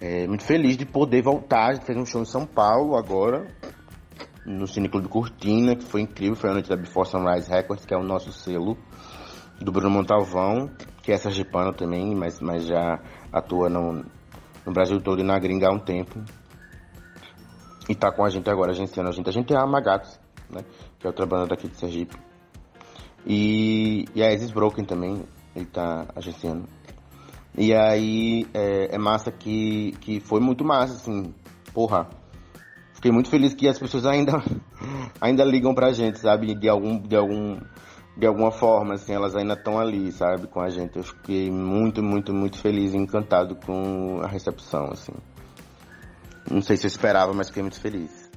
é, 0.00 0.26
muito 0.26 0.44
feliz 0.44 0.76
de 0.76 0.84
poder 0.84 1.22
voltar. 1.22 1.70
A 1.70 1.74
gente 1.74 1.86
fez 1.86 1.98
um 1.98 2.06
show 2.06 2.22
em 2.22 2.26
São 2.26 2.46
Paulo 2.46 2.96
agora, 2.96 3.46
no 4.44 4.66
Cine 4.66 4.88
Clube 4.88 5.08
Cortina, 5.08 5.76
que 5.76 5.84
foi 5.84 6.02
incrível. 6.02 6.36
Foi 6.36 6.50
a 6.50 6.52
noite 6.54 6.68
da 6.68 6.76
Before 6.76 7.08
Sunrise 7.08 7.50
Records, 7.50 7.84
que 7.84 7.94
é 7.94 7.96
o 7.96 8.02
nosso 8.02 8.32
selo 8.32 8.76
do 9.60 9.70
Bruno 9.70 9.90
Montalvão, 9.90 10.70
que 11.02 11.12
é 11.12 11.16
sergipano 11.16 11.72
também, 11.72 12.14
mas, 12.14 12.40
mas 12.40 12.66
já 12.66 13.00
atua 13.32 13.68
no, 13.68 14.04
no 14.66 14.72
Brasil 14.72 15.00
todo 15.00 15.20
e 15.20 15.24
na 15.24 15.38
gringa 15.38 15.68
há 15.68 15.72
um 15.72 15.78
tempo. 15.78 16.22
E 17.88 17.94
tá 17.94 18.10
com 18.10 18.24
a 18.24 18.30
gente 18.30 18.48
agora, 18.48 18.72
agenciando 18.72 19.10
a 19.10 19.12
gente. 19.12 19.28
A 19.28 19.32
gente 19.32 19.52
é 19.52 19.56
a 19.56 19.66
Magatos, 19.66 20.18
né? 20.50 20.62
Que 20.98 21.06
é 21.06 21.08
outra 21.08 21.26
banda 21.26 21.48
daqui 21.48 21.68
de 21.68 21.76
Sergipe. 21.76 22.16
E, 23.26 24.06
e 24.14 24.22
a 24.22 24.32
Isis 24.32 24.50
Broken 24.50 24.84
também, 24.84 25.22
ele 25.54 25.66
tá 25.66 26.06
agenciando. 26.16 26.64
E 27.56 27.72
aí 27.72 28.46
é, 28.52 28.94
é, 28.94 28.98
massa 28.98 29.30
que, 29.30 29.92
que 30.00 30.18
foi 30.20 30.40
muito 30.40 30.64
massa, 30.64 30.94
assim, 30.94 31.32
porra. 31.72 32.08
Fiquei 32.92 33.12
muito 33.12 33.28
feliz 33.28 33.54
que 33.54 33.68
as 33.68 33.78
pessoas 33.78 34.06
ainda, 34.06 34.42
ainda 35.20 35.44
ligam 35.44 35.74
pra 35.74 35.92
gente, 35.92 36.18
sabe? 36.18 36.54
De 36.54 36.68
algum, 36.68 36.98
de 36.98 37.14
algum, 37.14 37.60
de 38.16 38.26
alguma 38.26 38.50
forma, 38.50 38.94
assim, 38.94 39.12
elas 39.12 39.36
ainda 39.36 39.54
estão 39.54 39.78
ali, 39.78 40.10
sabe, 40.10 40.48
com 40.48 40.60
a 40.60 40.68
gente. 40.68 40.96
Eu 40.96 41.04
fiquei 41.04 41.48
muito, 41.50 42.02
muito, 42.02 42.34
muito 42.34 42.58
feliz 42.58 42.92
e 42.92 42.96
encantado 42.96 43.54
com 43.54 44.20
a 44.20 44.26
recepção, 44.26 44.88
assim. 44.90 45.12
Não 46.50 46.60
sei 46.60 46.76
se 46.76 46.86
eu 46.86 46.88
esperava, 46.88 47.32
mas 47.32 47.48
fiquei 47.48 47.62
muito 47.62 47.80
feliz. 47.80 48.30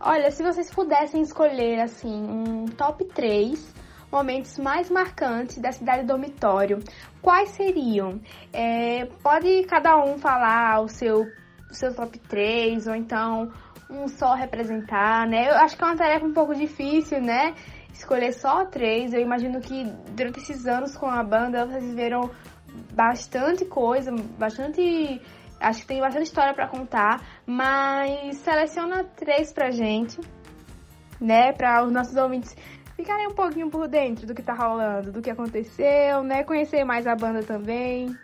Olha, 0.00 0.30
se 0.30 0.42
vocês 0.42 0.70
pudessem 0.70 1.20
escolher, 1.20 1.80
assim, 1.80 2.14
um 2.14 2.64
top 2.66 3.04
3 3.04 3.77
momentos 4.10 4.58
mais 4.58 4.90
marcantes 4.90 5.58
da 5.58 5.72
cidade 5.72 6.06
dormitório, 6.06 6.78
quais 7.20 7.50
seriam? 7.50 8.20
É, 8.52 9.06
pode 9.22 9.64
cada 9.64 9.96
um 10.02 10.18
falar 10.18 10.80
o 10.80 10.88
seu, 10.88 11.26
seu 11.70 11.94
top 11.94 12.18
3, 12.18 12.86
ou 12.86 12.94
então 12.94 13.52
um 13.90 14.06
só 14.08 14.34
representar, 14.34 15.26
né? 15.26 15.48
Eu 15.48 15.56
acho 15.56 15.76
que 15.76 15.82
é 15.82 15.86
uma 15.86 15.96
tarefa 15.96 16.26
um 16.26 16.32
pouco 16.32 16.54
difícil, 16.54 17.20
né? 17.20 17.54
Escolher 17.92 18.32
só 18.32 18.64
três. 18.66 19.12
Eu 19.12 19.20
imagino 19.20 19.60
que 19.60 19.84
durante 20.10 20.40
esses 20.40 20.66
anos 20.66 20.96
com 20.96 21.06
a 21.06 21.22
banda 21.22 21.66
vocês 21.66 21.84
viveram 21.84 22.30
bastante 22.92 23.64
coisa, 23.64 24.12
bastante. 24.38 25.20
Acho 25.60 25.80
que 25.80 25.86
tem 25.88 26.00
bastante 26.00 26.24
história 26.24 26.54
para 26.54 26.68
contar, 26.68 27.20
mas 27.44 28.36
seleciona 28.36 29.02
três 29.02 29.52
pra 29.52 29.70
gente, 29.70 30.20
né? 31.20 31.52
Para 31.52 31.84
os 31.84 31.90
nossos 31.90 32.14
ouvintes 32.14 32.54
ficarem 32.98 33.28
um 33.28 33.34
pouquinho 33.34 33.70
por 33.70 33.86
dentro 33.86 34.26
do 34.26 34.34
que 34.34 34.42
tá 34.42 34.52
rolando, 34.52 35.12
do 35.12 35.22
que 35.22 35.30
aconteceu, 35.30 36.24
né? 36.24 36.42
Conhecer 36.42 36.82
mais 36.84 37.06
a 37.06 37.14
banda 37.14 37.44
também. 37.44 38.18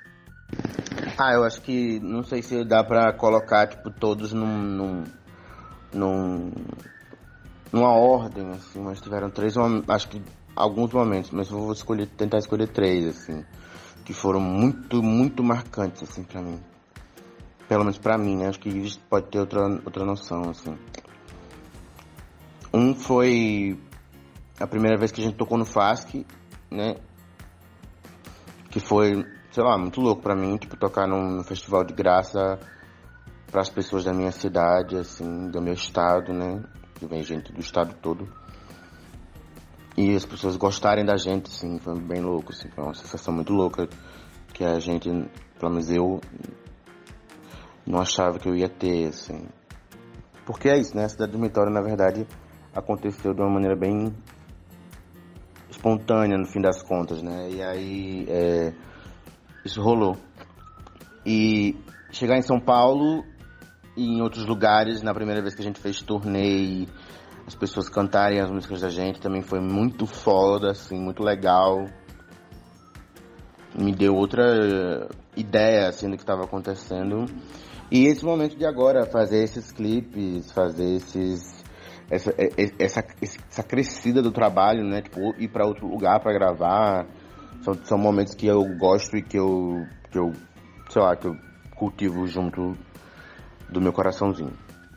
Ah, 1.17 1.33
eu 1.33 1.45
acho 1.45 1.63
que 1.63 2.01
não 2.01 2.25
sei 2.25 2.43
se 2.43 2.65
dá 2.65 2.83
pra 2.83 3.13
colocar, 3.13 3.69
tipo, 3.69 3.89
todos 3.89 4.33
num. 4.33 4.45
num, 4.47 5.05
num 5.93 6.53
numa 7.73 7.93
ordem, 7.93 8.51
assim, 8.51 8.81
mas 8.81 9.01
tiveram 9.01 9.31
três, 9.31 9.55
acho 9.89 10.09
que 10.09 10.23
alguns 10.55 10.93
momentos, 10.93 11.33
mas 11.33 11.51
eu 11.51 11.59
vou 11.59 11.73
escolher, 11.73 12.07
tentar 12.07 12.39
escolher 12.39 12.69
três, 12.69 13.05
assim, 13.05 13.45
que 14.05 14.13
foram 14.13 14.39
muito, 14.41 15.03
muito 15.03 15.43
marcantes, 15.43 16.05
assim, 16.05 16.23
pra 16.23 16.41
mim. 16.41 16.61
Pelo 17.69 17.83
menos 17.83 17.99
pra 17.99 18.17
mim, 18.17 18.37
né? 18.37 18.49
Acho 18.49 18.61
que 18.61 18.99
pode 19.11 19.27
ter 19.27 19.41
outra, 19.41 19.67
outra 19.85 20.05
noção, 20.05 20.51
assim. 20.51 20.79
Um 22.73 22.95
foi 22.95 23.77
a 24.59 24.67
primeira 24.67 24.97
vez 24.97 25.11
que 25.11 25.21
a 25.21 25.25
gente 25.25 25.37
tocou 25.37 25.59
no 25.59 25.65
FASC, 25.65 26.27
né? 26.71 26.97
Que 28.71 28.81
foi, 28.81 29.25
sei 29.51 29.65
lá, 29.65 29.77
muito 29.79 30.01
louco 30.01 30.23
pra 30.23 30.37
mim, 30.37 30.57
tipo, 30.57 30.77
tocar 30.77 31.07
num, 31.07 31.43
festival 31.43 31.85
de 31.85 31.95
graça 31.95 32.59
para 33.51 33.61
as 33.61 33.69
pessoas 33.69 34.05
da 34.05 34.13
minha 34.13 34.33
cidade, 34.33 34.97
assim, 34.97 35.49
do 35.49 35.61
meu 35.61 35.75
estado, 35.75 36.33
né? 36.33 36.63
Que 36.95 37.07
vem 37.07 37.23
gente 37.23 37.53
do 37.53 37.61
estado 37.61 37.95
todo. 38.01 38.29
E 39.97 40.15
as 40.15 40.25
pessoas 40.25 40.57
gostarem 40.57 41.05
da 41.05 41.17
gente, 41.17 41.47
assim, 41.47 41.79
foi 41.79 41.99
bem 42.01 42.21
louco, 42.21 42.53
assim, 42.53 42.69
foi 42.71 42.83
uma 42.83 42.95
sensação 42.95 43.33
muito 43.33 43.53
louca 43.53 43.89
que 44.53 44.65
a 44.65 44.79
gente, 44.79 45.09
pelo 45.59 45.73
menos 45.73 45.91
eu, 45.91 46.21
não 47.87 48.01
achava 48.01 48.39
que 48.39 48.49
eu 48.49 48.57
ia 48.57 48.69
ter, 48.69 49.09
assim. 49.09 49.47
Porque 50.45 50.69
é 50.69 50.79
isso, 50.79 50.97
né? 50.97 51.05
A 51.05 51.09
cidade 51.09 51.33
do 51.33 51.39
dormitório, 51.39 51.73
na 51.73 51.81
verdade, 51.81 52.27
aconteceu 52.75 53.33
de 53.33 53.41
uma 53.41 53.51
maneira 53.51 53.77
bem 53.77 54.13
espontânea 55.85 56.39
no 56.39 56.47
fim 56.47 56.63
das 56.63 56.83
contas, 56.83 57.23
né? 57.23 57.51
E 57.51 57.63
aí 57.63 58.27
é, 58.29 58.73
isso 59.65 59.83
rolou. 59.83 60.17
E 61.27 61.77
chegar 62.11 62.39
em 62.39 62.43
São 62.43 62.59
Paulo 62.59 63.23
e 63.95 64.03
em 64.03 64.23
outros 64.23 64.47
lugares, 64.47 65.03
na 65.03 65.13
primeira 65.13 65.43
vez 65.43 65.55
que 65.55 65.61
a 65.61 65.65
gente 65.65 65.79
fez 65.79 66.01
turnê, 66.01 66.87
as 67.47 67.55
pessoas 67.55 67.91
cantarem 67.91 68.41
as 68.41 68.51
músicas 68.51 68.81
da 68.81 68.89
gente 68.89 69.21
também 69.21 69.43
foi 69.43 69.61
muito 69.61 70.07
foda, 70.07 70.71
assim, 70.71 70.99
muito 70.99 71.23
legal. 71.23 71.85
Me 73.79 73.93
deu 73.93 74.15
outra 74.15 75.09
ideia, 75.37 75.89
assim, 75.89 76.09
do 76.09 76.17
que 76.17 76.23
estava 76.23 76.45
acontecendo. 76.45 77.27
E 77.91 78.07
esse 78.07 78.25
momento 78.25 78.57
de 78.57 78.65
agora, 78.65 79.05
fazer 79.05 79.43
esses 79.43 79.71
clipes, 79.71 80.51
fazer 80.53 80.97
esses 80.97 81.64
essa, 82.11 82.35
é, 82.39 82.47
é, 82.57 82.71
essa, 82.79 83.05
essa 83.23 83.63
crescida 83.63 84.23
do 84.23 84.33
trabalho, 84.33 84.85
né? 84.85 85.03
Tipo, 85.03 85.35
ir 85.39 85.49
para 85.49 85.67
outro 85.67 85.87
lugar 85.87 86.21
para 86.21 86.33
gravar. 86.33 87.07
São, 87.63 87.75
são 87.85 87.99
momentos 87.99 88.35
que 88.35 88.47
eu 88.47 88.63
gosto 88.77 89.17
e 89.17 89.23
que 89.23 89.39
eu, 89.39 89.87
que 90.11 90.19
eu, 90.19 90.33
sei 90.91 91.03
lá, 91.03 91.17
que 91.17 91.27
eu 91.27 91.37
cultivo 91.77 92.27
junto 92.27 92.77
do 93.71 93.81
meu 93.81 93.93
coraçãozinho. 93.93 94.53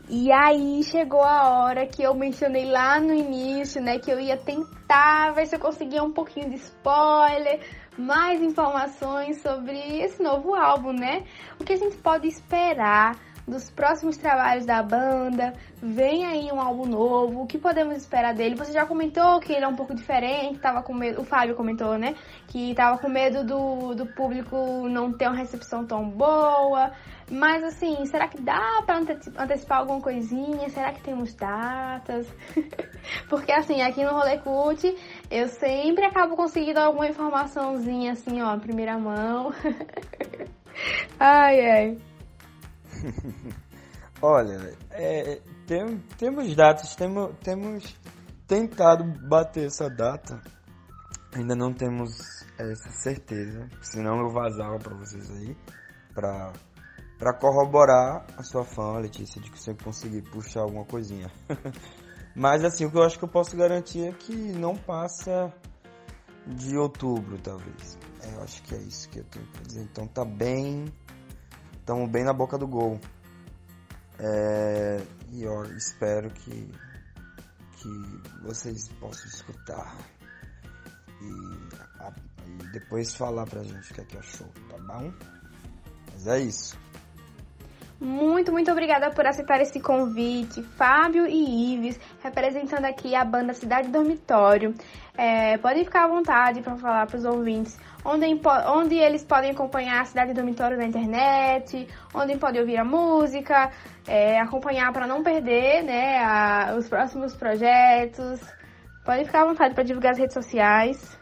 E 0.09 0.31
aí 0.31 0.83
chegou 0.83 1.21
a 1.21 1.63
hora 1.63 1.85
que 1.85 2.01
eu 2.01 2.13
mencionei 2.13 2.65
lá 2.65 2.97
no 2.97 3.13
início, 3.13 3.81
né, 3.81 3.99
que 3.99 4.09
eu 4.09 4.17
ia 4.17 4.37
tentar 4.37 5.31
ver 5.33 5.45
se 5.47 5.55
eu 5.57 5.59
conseguia 5.59 6.01
um 6.01 6.13
pouquinho 6.13 6.49
de 6.49 6.55
spoiler, 6.55 7.59
mais 7.97 8.41
informações 8.41 9.41
sobre 9.41 9.77
esse 10.01 10.23
novo 10.23 10.55
álbum, 10.55 10.93
né? 10.93 11.25
O 11.59 11.63
que 11.65 11.73
a 11.73 11.77
gente 11.77 11.97
pode 11.97 12.25
esperar 12.25 13.17
dos 13.47 13.69
próximos 13.69 14.17
trabalhos 14.17 14.65
da 14.65 14.83
banda. 14.83 15.53
Vem 15.81 16.25
aí 16.25 16.51
um 16.51 16.59
álbum 16.59 16.85
novo. 16.85 17.43
O 17.43 17.47
que 17.47 17.57
podemos 17.57 17.95
esperar 17.95 18.33
dele? 18.33 18.55
Você 18.55 18.73
já 18.73 18.85
comentou 18.85 19.39
que 19.39 19.53
ele 19.53 19.63
é 19.63 19.67
um 19.67 19.75
pouco 19.75 19.95
diferente, 19.95 20.59
tava 20.59 20.83
com 20.83 20.93
medo. 20.93 21.21
O 21.21 21.23
Fábio 21.23 21.55
comentou, 21.55 21.97
né? 21.97 22.15
Que 22.47 22.75
tava 22.75 22.97
com 22.97 23.07
medo 23.07 23.45
do, 23.45 23.95
do 23.95 24.05
público 24.05 24.87
não 24.89 25.13
ter 25.13 25.27
uma 25.27 25.37
recepção 25.37 25.85
tão 25.85 26.09
boa. 26.09 26.91
Mas 27.31 27.63
assim, 27.63 28.05
será 28.05 28.27
que 28.27 28.41
dá 28.41 28.83
para 28.85 28.99
antecipar 28.99 29.79
alguma 29.79 30.01
coisinha? 30.01 30.69
Será 30.69 30.91
que 30.91 31.01
temos 31.01 31.33
datas? 31.33 32.27
Porque 33.29 33.51
assim, 33.51 33.81
aqui 33.81 34.03
no 34.03 34.11
Rolê 34.11 34.37
Cult, 34.39 34.95
eu 35.31 35.47
sempre 35.47 36.05
acabo 36.05 36.35
conseguindo 36.35 36.79
alguma 36.79 37.07
informaçãozinha 37.07 38.13
assim, 38.13 38.41
ó, 38.41 38.57
primeira 38.57 38.97
mão. 38.97 39.53
ai, 41.19 41.69
ai. 41.69 41.97
Olha, 44.21 44.75
é, 44.91 45.41
tem, 45.67 45.99
temos 46.17 46.55
datas, 46.55 46.95
temos, 46.95 47.35
temos 47.43 47.95
tentado 48.47 49.03
bater 49.27 49.67
essa 49.67 49.89
data. 49.89 50.41
Ainda 51.33 51.55
não 51.55 51.73
temos 51.73 52.17
essa 52.57 52.89
certeza, 52.89 53.69
senão 53.81 54.19
eu 54.19 54.29
vazava 54.29 54.79
para 54.79 54.95
vocês 54.95 55.29
aí, 55.29 55.55
para 56.13 56.53
para 57.17 57.33
corroborar 57.33 58.25
a 58.37 58.43
sua 58.43 58.63
fã, 58.63 58.99
Letícia, 58.99 59.41
de 59.41 59.49
que 59.49 59.59
você 59.59 59.73
conseguir 59.73 60.21
puxar 60.29 60.61
alguma 60.61 60.85
coisinha. 60.85 61.31
Mas 62.35 62.63
assim, 62.63 62.85
o 62.85 62.91
que 62.91 62.97
eu 62.97 63.03
acho 63.03 63.17
que 63.17 63.25
eu 63.25 63.29
posso 63.29 63.57
garantir 63.57 64.05
é 64.07 64.11
que 64.11 64.35
não 64.35 64.75
passa 64.75 65.51
de 66.45 66.77
outubro, 66.77 67.39
talvez. 67.39 67.97
É, 68.21 68.35
eu 68.35 68.43
acho 68.43 68.61
que 68.63 68.75
é 68.75 68.77
isso 68.77 69.09
que 69.09 69.19
eu 69.19 69.23
tenho 69.25 69.45
pra 69.47 69.63
dizer. 69.63 69.81
Então 69.81 70.07
tá 70.07 70.23
bem 70.23 70.85
estamos 71.87 72.09
bem 72.09 72.25
na 72.25 72.33
boca 72.33 72.57
do 72.57 72.67
gol. 72.67 72.99
É, 74.19 75.01
e 75.31 75.47
ó, 75.47 75.63
espero 75.63 76.29
que, 76.31 76.69
que 77.77 78.21
vocês 78.43 78.89
possam 78.99 79.25
escutar 79.27 79.95
e, 81.21 81.79
a, 82.01 82.13
e 82.45 82.71
depois 82.73 83.15
falar 83.15 83.45
pra 83.45 83.63
gente 83.63 83.89
o 83.89 83.95
que 83.95 84.01
é 84.01 84.03
que 84.03 84.17
achou, 84.17 84.47
tá 84.69 84.77
bom? 84.79 85.13
Mas 86.11 86.27
é 86.27 86.39
isso. 86.41 86.77
Muito, 87.99 88.51
muito 88.51 88.71
obrigada 88.71 89.09
por 89.09 89.25
aceitar 89.25 89.59
esse 89.59 89.79
convite, 89.79 90.61
Fábio 90.61 91.25
e 91.25 91.73
Ives, 91.73 91.99
representando 92.23 92.85
aqui 92.85 93.15
a 93.15 93.25
banda 93.25 93.53
Cidade 93.53 93.89
Dormitório. 93.89 94.75
É, 95.17 95.57
podem 95.57 95.83
ficar 95.83 96.05
à 96.05 96.07
vontade 96.07 96.61
para 96.61 96.75
falar 96.75 97.07
para 97.07 97.17
os 97.17 97.25
ouvintes 97.25 97.75
onde, 98.05 98.25
onde 98.67 98.95
eles 98.95 99.23
podem 99.23 99.51
acompanhar 99.51 100.01
a 100.01 100.05
Cidade 100.05 100.33
Dormitório 100.33 100.77
na 100.77 100.85
internet, 100.85 101.87
onde 102.13 102.37
podem 102.37 102.61
ouvir 102.61 102.77
a 102.77 102.85
música, 102.85 103.71
é, 104.07 104.39
acompanhar 104.39 104.93
para 104.93 105.07
não 105.07 105.23
perder 105.23 105.83
né, 105.83 106.19
a, 106.23 106.75
os 106.77 106.87
próximos 106.87 107.35
projetos. 107.35 108.39
Podem 109.03 109.25
ficar 109.25 109.41
à 109.41 109.45
vontade 109.45 109.73
para 109.73 109.83
divulgar 109.83 110.11
as 110.11 110.19
redes 110.19 110.33
sociais. 110.33 111.17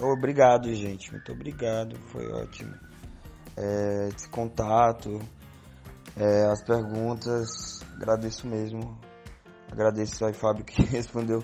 Obrigado, 0.00 0.72
gente. 0.72 1.10
Muito 1.10 1.32
obrigado. 1.32 1.96
Foi 2.12 2.26
ótimo. 2.30 2.74
é, 3.56 4.08
esse 4.08 4.28
contato, 4.30 5.18
é, 6.16 6.46
as 6.46 6.62
perguntas. 6.62 7.80
Agradeço 7.94 8.46
mesmo. 8.46 8.98
Agradeço 9.70 10.24
ao 10.24 10.32
Fábio 10.32 10.64
que 10.64 10.82
respondeu 10.86 11.42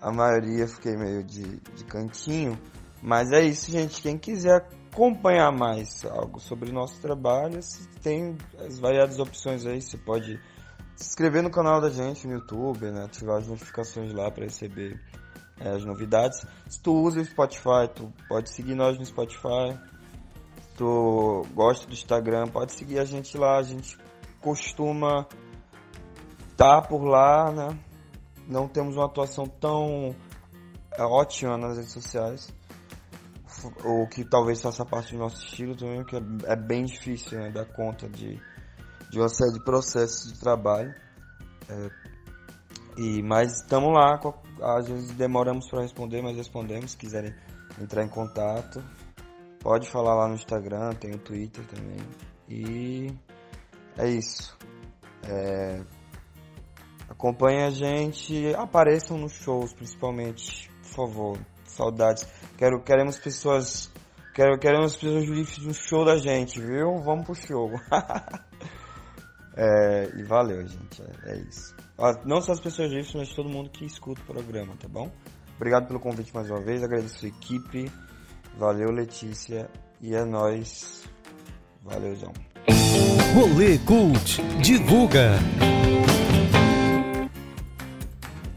a 0.00 0.10
maioria, 0.10 0.66
fiquei 0.66 0.96
meio 0.96 1.22
de, 1.22 1.58
de 1.58 1.84
cantinho. 1.84 2.58
Mas 3.02 3.30
é 3.32 3.42
isso, 3.42 3.70
gente. 3.70 4.02
Quem 4.02 4.16
quiser 4.16 4.66
acompanhar 4.92 5.52
mais 5.52 6.04
algo 6.04 6.40
sobre 6.40 6.72
nosso 6.72 7.00
trabalho, 7.00 7.60
tem 8.02 8.36
as 8.58 8.78
variadas 8.78 9.18
opções 9.18 9.66
aí. 9.66 9.80
Você 9.80 9.96
pode 9.98 10.40
se 10.96 11.08
inscrever 11.08 11.42
no 11.42 11.50
canal 11.50 11.80
da 11.80 11.90
gente 11.90 12.26
no 12.26 12.34
YouTube, 12.34 12.90
né? 12.90 13.04
ativar 13.04 13.38
as 13.38 13.46
notificações 13.46 14.12
lá 14.12 14.30
para 14.30 14.44
receber 14.44 15.00
é, 15.58 15.70
as 15.70 15.84
novidades. 15.84 16.44
Se 16.68 16.80
tu 16.80 16.92
usa 16.92 17.20
o 17.20 17.24
Spotify, 17.24 17.88
tu 17.94 18.12
pode 18.28 18.50
seguir 18.50 18.74
nós 18.74 18.98
no 18.98 19.04
Spotify. 19.04 19.78
Gosta 21.54 21.86
do 21.86 21.92
Instagram, 21.92 22.48
pode 22.48 22.72
seguir 22.72 22.98
a 22.98 23.04
gente 23.04 23.36
lá. 23.36 23.58
A 23.58 23.62
gente 23.62 23.98
costuma 24.40 25.26
estar 26.50 26.82
tá 26.82 26.82
por 26.82 27.04
lá, 27.04 27.52
né? 27.52 27.78
Não 28.46 28.66
temos 28.66 28.96
uma 28.96 29.06
atuação 29.06 29.46
tão 29.46 30.14
é, 30.96 31.02
ótima 31.02 31.56
nas 31.56 31.76
redes 31.76 31.92
sociais. 31.92 32.52
O 33.84 34.06
que 34.08 34.24
talvez 34.24 34.60
faça 34.60 34.84
parte 34.84 35.12
do 35.12 35.18
nosso 35.18 35.44
estilo 35.44 35.76
também, 35.76 36.02
que 36.04 36.16
é, 36.16 36.20
é 36.46 36.56
bem 36.56 36.84
difícil 36.84 37.38
né, 37.38 37.50
dar 37.50 37.66
conta 37.66 38.08
de, 38.08 38.40
de 39.10 39.18
uma 39.18 39.28
série 39.28 39.52
de 39.52 39.64
processos 39.64 40.32
de 40.32 40.40
trabalho. 40.40 40.94
É, 41.68 41.90
e, 42.96 43.22
mas 43.22 43.60
estamos 43.60 43.92
lá, 43.92 44.18
às 44.76 44.88
vezes 44.88 45.10
demoramos 45.12 45.68
para 45.68 45.82
responder, 45.82 46.22
mas 46.22 46.36
respondemos. 46.36 46.92
Se 46.92 46.96
quiserem 46.96 47.34
entrar 47.80 48.04
em 48.04 48.08
contato, 48.08 48.82
pode 49.60 49.88
falar 49.88 50.14
lá 50.14 50.28
no 50.28 50.34
Instagram, 50.34 50.90
tem 50.94 51.12
o 51.12 51.18
Twitter 51.18 51.64
também. 51.66 52.00
E 52.48 53.14
é 53.96 54.08
isso. 54.08 54.56
É, 55.22 55.82
acompanhe 57.08 57.62
a 57.62 57.70
gente, 57.70 58.52
apareçam 58.56 59.18
nos 59.18 59.32
shows 59.32 59.72
principalmente, 59.72 60.70
por 60.82 60.88
favor. 60.88 61.38
Saudades. 61.64 62.26
Quero, 62.58 62.82
queremos 62.82 63.18
pessoas. 63.18 63.92
Quero, 64.34 64.58
queremos 64.58 64.96
pessoas 64.96 65.24
livres 65.24 65.58
no 65.58 65.72
show 65.72 66.04
da 66.04 66.16
gente, 66.16 66.60
viu? 66.60 66.96
Vamos 67.04 67.24
pro 67.24 67.34
show. 67.34 67.70
é, 69.56 70.10
e 70.16 70.22
valeu, 70.24 70.66
gente. 70.66 71.02
É, 71.02 71.32
é 71.32 71.38
isso. 71.38 71.74
Não 72.24 72.40
só 72.40 72.52
as 72.52 72.60
pessoas 72.60 72.90
livres, 72.90 73.14
mas 73.14 73.34
todo 73.34 73.48
mundo 73.48 73.70
que 73.70 73.84
escuta 73.84 74.20
o 74.22 74.24
programa, 74.24 74.74
tá 74.76 74.88
bom? 74.88 75.10
Obrigado 75.56 75.86
pelo 75.86 76.00
convite 76.00 76.34
mais 76.34 76.50
uma 76.50 76.60
vez. 76.60 76.82
Agradeço 76.82 77.24
a 77.24 77.28
equipe. 77.28 77.90
Valeu, 78.56 78.90
Letícia. 78.90 79.70
E 80.00 80.14
é 80.14 80.24
nóis. 80.24 81.04
Valeuzão. 81.82 82.32
Rolê 83.34 83.78
Cult. 83.78 84.42
Divulga. 84.60 85.38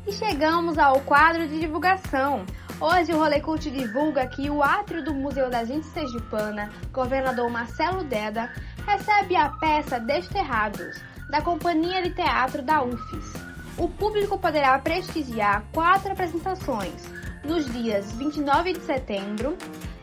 E 0.06 0.12
chegamos 0.12 0.78
ao 0.78 1.00
quadro 1.02 1.48
de 1.48 1.60
divulgação. 1.60 2.46
Hoje 2.80 3.14
o 3.14 3.18
Rolê 3.18 3.40
Cult 3.40 3.70
divulga 3.70 4.28
que 4.28 4.50
o 4.50 4.62
átrio 4.62 5.04
do 5.04 5.14
Museu 5.14 5.50
da 5.50 5.64
Gente 5.64 5.86
Sergipana, 5.88 6.70
governador 6.92 7.50
Marcelo 7.50 8.04
Deda, 8.04 8.50
recebe 8.86 9.36
a 9.36 9.50
peça 9.50 10.00
Desterrados, 10.00 11.02
da 11.30 11.42
Companhia 11.42 12.02
de 12.02 12.10
Teatro 12.10 12.62
da 12.62 12.84
UFES. 12.84 13.34
O 13.78 13.88
público 13.88 14.38
poderá 14.38 14.78
prestigiar 14.80 15.64
quatro 15.72 16.12
apresentações 16.12 17.23
nos 17.44 17.72
dias 17.72 18.12
29 18.14 18.74
de 18.74 18.82
setembro 18.82 19.58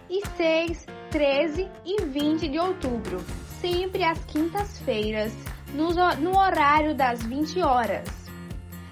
e 0.09 0.27
6, 0.37 0.87
13 1.11 1.69
e 1.85 2.03
20 2.03 2.49
de 2.49 2.59
outubro, 2.59 3.19
sempre 3.61 4.05
às 4.05 4.19
quintas-feiras, 4.25 5.33
no 5.73 6.39
horário 6.39 6.95
das 6.95 7.23
20 7.23 7.63
horas. 7.63 8.09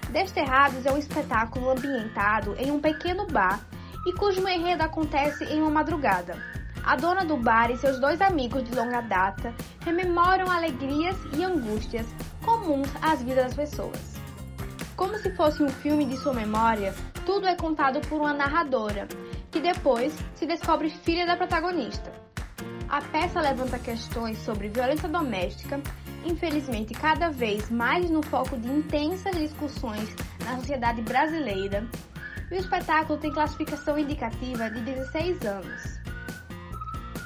Desterrados 0.09 0.85
é 0.85 0.91
um 0.91 0.97
espetáculo 0.97 1.69
ambientado 1.69 2.55
em 2.57 2.71
um 2.71 2.79
pequeno 2.79 3.27
bar 3.27 3.59
e 4.07 4.13
cujo 4.13 4.47
enredo 4.47 4.81
acontece 4.83 5.43
em 5.45 5.61
uma 5.61 5.69
madrugada. 5.69 6.37
A 6.83 6.95
dona 6.95 7.23
do 7.23 7.37
bar 7.37 7.69
e 7.69 7.77
seus 7.77 7.99
dois 7.99 8.19
amigos 8.21 8.63
de 8.63 8.73
longa 8.73 9.01
data 9.01 9.53
rememoram 9.81 10.49
alegrias 10.49 11.15
e 11.37 11.43
angústias 11.43 12.07
comuns 12.43 12.89
às 13.01 13.21
vidas 13.21 13.45
das 13.45 13.53
pessoas. 13.53 14.18
Como 14.99 15.17
se 15.17 15.31
fosse 15.31 15.63
um 15.63 15.69
filme 15.69 16.05
de 16.05 16.17
sua 16.17 16.33
memória, 16.33 16.93
tudo 17.25 17.47
é 17.47 17.55
contado 17.55 18.01
por 18.09 18.19
uma 18.19 18.33
narradora, 18.33 19.07
que 19.49 19.61
depois 19.61 20.13
se 20.35 20.45
descobre 20.45 20.89
filha 20.89 21.25
da 21.25 21.37
protagonista. 21.37 22.11
A 22.89 23.01
peça 23.01 23.39
levanta 23.39 23.79
questões 23.79 24.37
sobre 24.39 24.67
violência 24.67 25.07
doméstica, 25.07 25.79
infelizmente 26.25 26.93
cada 26.93 27.29
vez 27.29 27.69
mais 27.69 28.09
no 28.09 28.21
foco 28.21 28.57
de 28.57 28.67
intensas 28.67 29.37
discussões 29.37 30.13
na 30.43 30.57
sociedade 30.57 31.01
brasileira, 31.01 31.87
e 32.51 32.55
o 32.55 32.59
espetáculo 32.59 33.17
tem 33.17 33.31
classificação 33.31 33.97
indicativa 33.97 34.69
de 34.69 34.81
16 34.81 35.45
anos. 35.45 35.81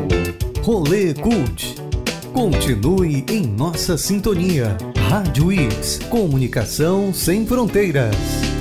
Rolê 0.62 1.14
Cult. 1.14 1.77
Continue 2.33 3.24
em 3.29 3.46
nossa 3.46 3.96
sintonia. 3.96 4.77
Rádio 5.09 5.53
IFES, 5.53 5.98
comunicação 6.09 7.12
sem 7.12 7.46
fronteiras. 7.46 8.53